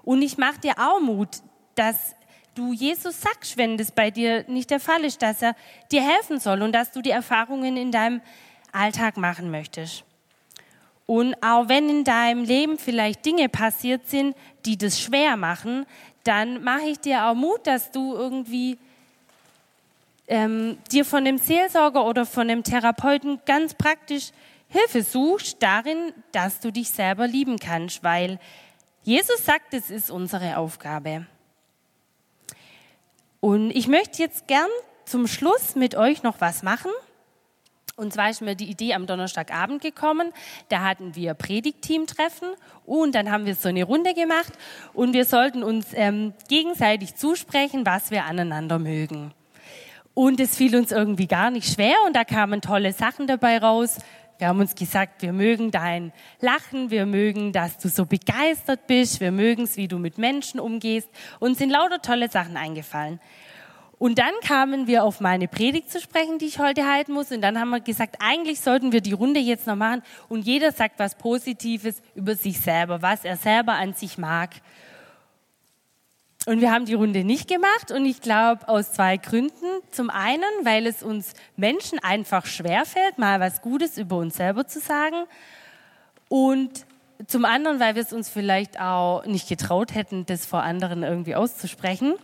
Und 0.03 0.23
ich 0.23 0.39
mache 0.39 0.61
dir 0.61 0.75
auch 0.79 1.01
Mut, 1.01 1.29
dass 1.75 2.15
du 2.55 2.73
Jesus 2.73 3.21
sagst, 3.21 3.59
wenn 3.59 3.77
das 3.77 3.93
bei 3.93 4.11
dir 4.11 4.45
nicht 4.49 4.71
der 4.71 4.81
Fall 4.81 5.05
ist, 5.05 5.21
dass 5.21 5.43
er 5.43 5.55
dir 5.93 6.03
helfen 6.03 6.41
soll 6.41 6.63
und 6.63 6.73
dass 6.73 6.93
du 6.93 7.03
die 7.03 7.11
Erfahrungen 7.11 7.77
in 7.77 7.93
deinem 7.93 8.23
Alltag 8.73 9.17
machen 9.17 9.51
möchtest. 9.51 10.05
Und 11.05 11.37
auch 11.43 11.69
wenn 11.69 11.89
in 11.89 12.05
deinem 12.05 12.45
Leben 12.45 12.79
vielleicht 12.79 13.25
Dinge 13.25 13.49
passiert 13.49 14.09
sind, 14.09 14.35
die 14.65 14.77
das 14.77 15.01
schwer 15.01 15.37
machen, 15.37 15.87
dann 16.25 16.65
mache 16.65 16.87
ich 16.87 16.99
dir 16.99 17.27
auch 17.27 17.35
Mut, 17.35 17.67
dass 17.67 17.93
du 17.93 18.15
irgendwie 18.15 18.79
ähm, 20.29 20.79
dir 20.91 21.05
von 21.05 21.25
dem 21.25 21.39
Seelsorger 21.39 22.05
oder 22.05 22.27
von 22.27 22.49
dem 22.49 22.63
Therapeuten 22.63 23.41
ganz 23.47 23.75
praktisch 23.75 24.33
Hilfe 24.69 25.03
suchst 25.03 25.63
darin, 25.63 26.13
dass 26.33 26.61
du 26.61 26.73
dich 26.73 26.91
selber 26.91 27.27
lieben 27.27 27.59
kannst, 27.59 28.03
weil 28.03 28.41
Jesus 29.03 29.45
sagt, 29.45 29.73
es 29.73 29.91
ist 29.91 30.11
unsere 30.11 30.57
Aufgabe. 30.57 31.27
Und 33.41 33.71
ich 33.71 33.87
möchte 33.87 34.21
jetzt 34.23 34.49
gern 34.49 34.69
zum 35.05 35.29
Schluss 35.29 35.77
mit 35.77 35.95
euch 35.95 36.25
noch 36.25 36.41
was 36.41 36.65
machen. 36.65 36.91
Und 37.95 38.13
zwar 38.13 38.29
ist 38.29 38.43
mir 38.43 38.57
die 38.57 38.69
Idee 38.69 38.95
am 38.95 39.07
Donnerstagabend 39.07 39.81
gekommen. 39.81 40.33
Da 40.69 40.83
hatten 40.83 41.15
wir 41.15 41.33
Predigtteam-Treffen 41.35 42.49
und 42.85 43.15
dann 43.15 43.31
haben 43.31 43.47
wir 43.47 43.55
so 43.55 43.69
eine 43.69 43.85
Runde 43.85 44.13
gemacht 44.13 44.53
und 44.93 45.15
wir 45.15 45.25
sollten 45.25 45.63
uns 45.63 45.87
ähm, 45.95 46.35
gegenseitig 46.49 47.15
zusprechen, 47.15 47.87
was 47.87 48.11
wir 48.11 48.25
aneinander 48.25 48.79
mögen. 48.79 49.33
Und 50.19 50.41
es 50.41 50.57
fiel 50.57 50.75
uns 50.75 50.93
irgendwie 50.93 51.27
gar 51.27 51.51
nicht 51.51 51.71
schwer 51.71 51.95
und 52.07 52.17
da 52.17 52.25
kamen 52.25 52.63
tolle 52.63 52.95
Sachen 52.95 53.27
dabei 53.27 53.59
raus. 53.59 53.99
Wir 54.39 54.49
haben 54.49 54.61
uns 54.61 54.75
gesagt, 54.75 55.21
wir 55.21 55.35
mögen 55.35 55.71
dein 55.71 56.11
Lachen, 56.41 56.91
wir 56.91 57.05
mögen, 57.05 57.53
dass 57.53 57.77
du 57.77 57.91
so 57.91 58.07
begeistert 58.07 58.87
bist, 58.87 59.21
wir 59.21 59.31
mögen 59.31 59.65
es, 59.65 59.77
wie 59.77 59.89
du 59.89 59.99
mit 59.99 60.17
Menschen 60.17 60.59
umgehst. 60.59 61.11
Uns 61.39 61.59
sind 61.59 61.69
lauter 61.69 62.01
tolle 62.01 62.31
Sachen 62.31 62.57
eingefallen. 62.57 63.21
Und 63.99 64.19
dann 64.19 64.33
kamen 64.43 64.87
wir 64.87 65.05
auf 65.05 65.21
meine 65.21 65.49
Predigt 65.49 65.91
zu 65.91 66.01
sprechen, 66.01 66.39
die 66.39 66.47
ich 66.47 66.61
heute 66.61 66.91
halten 66.91 67.13
muss. 67.13 67.31
Und 67.31 67.43
dann 67.43 67.61
haben 67.61 67.69
wir 67.69 67.81
gesagt, 67.81 68.17
eigentlich 68.21 68.63
sollten 68.63 68.93
wir 68.93 69.03
die 69.03 69.13
Runde 69.13 69.41
jetzt 69.41 69.67
noch 69.67 69.77
machen 69.77 70.03
und 70.31 70.47
jeder 70.47 70.73
sagt 70.73 70.99
was 70.99 71.19
Positives 71.19 72.01
über 72.15 72.37
sich 72.37 72.59
selber, 72.59 73.03
was 73.03 73.27
er 73.27 73.37
selber 73.37 73.75
an 73.75 73.93
sich 73.93 74.17
mag. 74.17 74.55
Und 76.47 76.61
wir 76.61 76.71
haben 76.71 76.85
die 76.85 76.95
Runde 76.95 77.25
nicht 77.25 77.49
gemacht 77.49 77.91
und 77.91 78.07
ich 78.07 78.21
glaube 78.21 78.69
aus 78.69 78.93
zwei 78.93 79.17
Gründen. 79.17 79.67
Zum 79.91 80.11
einen, 80.11 80.45
weil 80.63 80.87
es 80.87 81.03
uns 81.03 81.33
Menschen 81.57 81.99
einfach 81.99 82.47
schwerfällt, 82.47 83.19
mal 83.19 83.41
was 83.41 83.63
Gutes 83.63 83.99
über 83.99 84.17
uns 84.17 84.37
selber 84.37 84.65
zu 84.69 84.79
sagen. 84.79 85.25
Und 86.29 86.87
zum 87.27 87.45
anderen, 87.45 87.81
weil 87.81 87.97
wir 87.97 88.03
es 88.03 88.13
uns 88.13 88.29
vielleicht 88.29 88.81
auch 88.81 89.25
nicht 89.27 89.49
getraut 89.49 89.93
hätten, 89.93 90.25
das 90.27 90.47
vor 90.47 90.63
anderen 90.63 91.03
irgendwie 91.03 91.35
auszusprechen. 91.35 92.15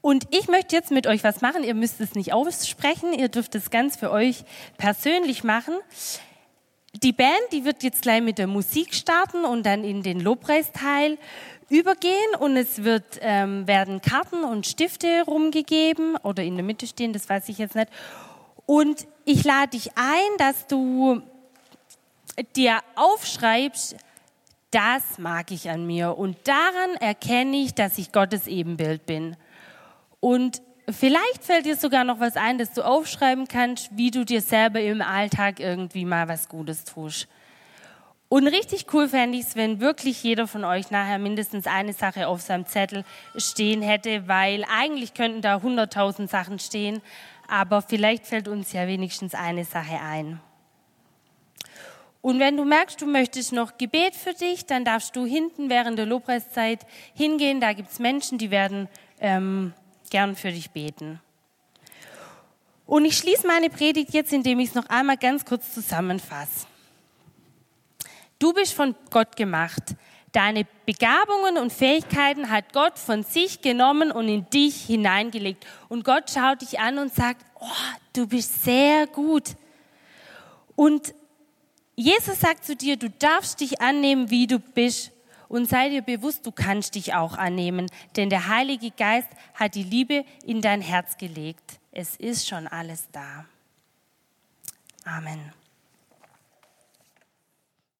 Und 0.00 0.26
ich 0.30 0.48
möchte 0.48 0.74
jetzt 0.74 0.90
mit 0.90 1.06
euch 1.06 1.22
was 1.24 1.42
machen. 1.42 1.64
Ihr 1.64 1.74
müsst 1.74 2.00
es 2.00 2.14
nicht 2.14 2.32
aussprechen. 2.32 3.12
Ihr 3.12 3.28
dürft 3.28 3.54
es 3.54 3.68
ganz 3.68 3.96
für 3.96 4.10
euch 4.10 4.44
persönlich 4.78 5.44
machen. 5.44 5.74
Die 7.02 7.12
Band, 7.12 7.40
die 7.52 7.64
wird 7.64 7.82
jetzt 7.82 8.02
gleich 8.02 8.22
mit 8.22 8.38
der 8.38 8.46
Musik 8.46 8.94
starten 8.94 9.44
und 9.44 9.64
dann 9.64 9.84
in 9.84 10.02
den 10.02 10.20
Lobpreisteil 10.20 11.18
übergehen 11.72 12.34
und 12.38 12.56
es 12.56 12.84
wird, 12.84 13.18
ähm, 13.22 13.66
werden 13.66 14.02
Karten 14.02 14.44
und 14.44 14.66
Stifte 14.66 15.22
rumgegeben 15.26 16.16
oder 16.16 16.42
in 16.42 16.56
der 16.56 16.64
Mitte 16.64 16.86
stehen, 16.86 17.14
das 17.14 17.28
weiß 17.28 17.48
ich 17.48 17.58
jetzt 17.58 17.74
nicht. 17.74 17.88
Und 18.66 19.06
ich 19.24 19.42
lade 19.42 19.70
dich 19.70 19.90
ein, 19.96 20.36
dass 20.36 20.66
du 20.66 21.22
dir 22.54 22.80
aufschreibst, 22.94 23.96
das 24.70 25.18
mag 25.18 25.50
ich 25.50 25.70
an 25.70 25.86
mir 25.86 26.16
und 26.16 26.36
daran 26.44 26.94
erkenne 27.00 27.56
ich, 27.56 27.74
dass 27.74 27.96
ich 27.96 28.12
Gottes 28.12 28.46
Ebenbild 28.46 29.06
bin. 29.06 29.36
Und 30.20 30.62
vielleicht 30.88 31.42
fällt 31.42 31.64
dir 31.64 31.76
sogar 31.76 32.04
noch 32.04 32.20
was 32.20 32.36
ein, 32.36 32.58
dass 32.58 32.72
du 32.72 32.82
aufschreiben 32.82 33.48
kannst, 33.48 33.96
wie 33.96 34.10
du 34.10 34.24
dir 34.24 34.42
selber 34.42 34.80
im 34.80 35.00
Alltag 35.00 35.58
irgendwie 35.58 36.04
mal 36.04 36.28
was 36.28 36.48
Gutes 36.48 36.84
tust. 36.84 37.28
Und 38.32 38.46
richtig 38.46 38.86
cool 38.94 39.10
fände 39.10 39.36
ich 39.36 39.44
es, 39.44 39.56
wenn 39.56 39.78
wirklich 39.78 40.22
jeder 40.22 40.46
von 40.46 40.64
euch 40.64 40.90
nachher 40.90 41.18
mindestens 41.18 41.66
eine 41.66 41.92
Sache 41.92 42.28
auf 42.28 42.40
seinem 42.40 42.64
Zettel 42.64 43.04
stehen 43.36 43.82
hätte, 43.82 44.26
weil 44.26 44.64
eigentlich 44.74 45.12
könnten 45.12 45.42
da 45.42 45.60
hunderttausend 45.60 46.30
Sachen 46.30 46.58
stehen, 46.58 47.02
aber 47.46 47.82
vielleicht 47.82 48.24
fällt 48.24 48.48
uns 48.48 48.72
ja 48.72 48.86
wenigstens 48.86 49.34
eine 49.34 49.66
Sache 49.66 50.00
ein. 50.00 50.40
Und 52.22 52.40
wenn 52.40 52.56
du 52.56 52.64
merkst, 52.64 53.02
du 53.02 53.06
möchtest 53.06 53.52
noch 53.52 53.76
Gebet 53.76 54.14
für 54.14 54.32
dich, 54.32 54.64
dann 54.64 54.86
darfst 54.86 55.14
du 55.14 55.26
hinten 55.26 55.68
während 55.68 55.98
der 55.98 56.06
Lobpreiszeit 56.06 56.86
hingehen. 57.12 57.60
Da 57.60 57.74
gibt 57.74 57.90
es 57.90 57.98
Menschen, 57.98 58.38
die 58.38 58.50
werden 58.50 58.88
ähm, 59.20 59.74
gern 60.08 60.36
für 60.36 60.52
dich 60.52 60.70
beten. 60.70 61.20
Und 62.86 63.04
ich 63.04 63.18
schließe 63.18 63.46
meine 63.46 63.68
Predigt 63.68 64.14
jetzt, 64.14 64.32
indem 64.32 64.58
ich 64.60 64.70
es 64.70 64.74
noch 64.74 64.88
einmal 64.88 65.18
ganz 65.18 65.44
kurz 65.44 65.74
zusammenfasse. 65.74 66.71
Du 68.42 68.52
bist 68.52 68.74
von 68.74 68.96
Gott 69.10 69.36
gemacht. 69.36 69.94
Deine 70.32 70.66
Begabungen 70.84 71.58
und 71.58 71.72
Fähigkeiten 71.72 72.50
hat 72.50 72.72
Gott 72.72 72.98
von 72.98 73.22
sich 73.22 73.60
genommen 73.60 74.10
und 74.10 74.26
in 74.26 74.50
dich 74.50 74.84
hineingelegt. 74.86 75.64
Und 75.88 76.04
Gott 76.04 76.28
schaut 76.28 76.60
dich 76.60 76.80
an 76.80 76.98
und 76.98 77.14
sagt, 77.14 77.46
oh, 77.60 77.68
du 78.12 78.26
bist 78.26 78.64
sehr 78.64 79.06
gut. 79.06 79.50
Und 80.74 81.14
Jesus 81.94 82.40
sagt 82.40 82.64
zu 82.64 82.74
dir, 82.74 82.96
du 82.96 83.10
darfst 83.10 83.60
dich 83.60 83.80
annehmen, 83.80 84.28
wie 84.28 84.48
du 84.48 84.58
bist. 84.58 85.12
Und 85.46 85.68
sei 85.68 85.90
dir 85.90 86.02
bewusst, 86.02 86.44
du 86.44 86.50
kannst 86.50 86.96
dich 86.96 87.14
auch 87.14 87.38
annehmen, 87.38 87.86
denn 88.16 88.28
der 88.28 88.48
Heilige 88.48 88.90
Geist 88.90 89.28
hat 89.54 89.76
die 89.76 89.84
Liebe 89.84 90.24
in 90.44 90.60
dein 90.60 90.80
Herz 90.80 91.16
gelegt. 91.16 91.78
Es 91.92 92.16
ist 92.16 92.48
schon 92.48 92.66
alles 92.66 93.06
da. 93.12 93.44
Amen. 95.04 95.61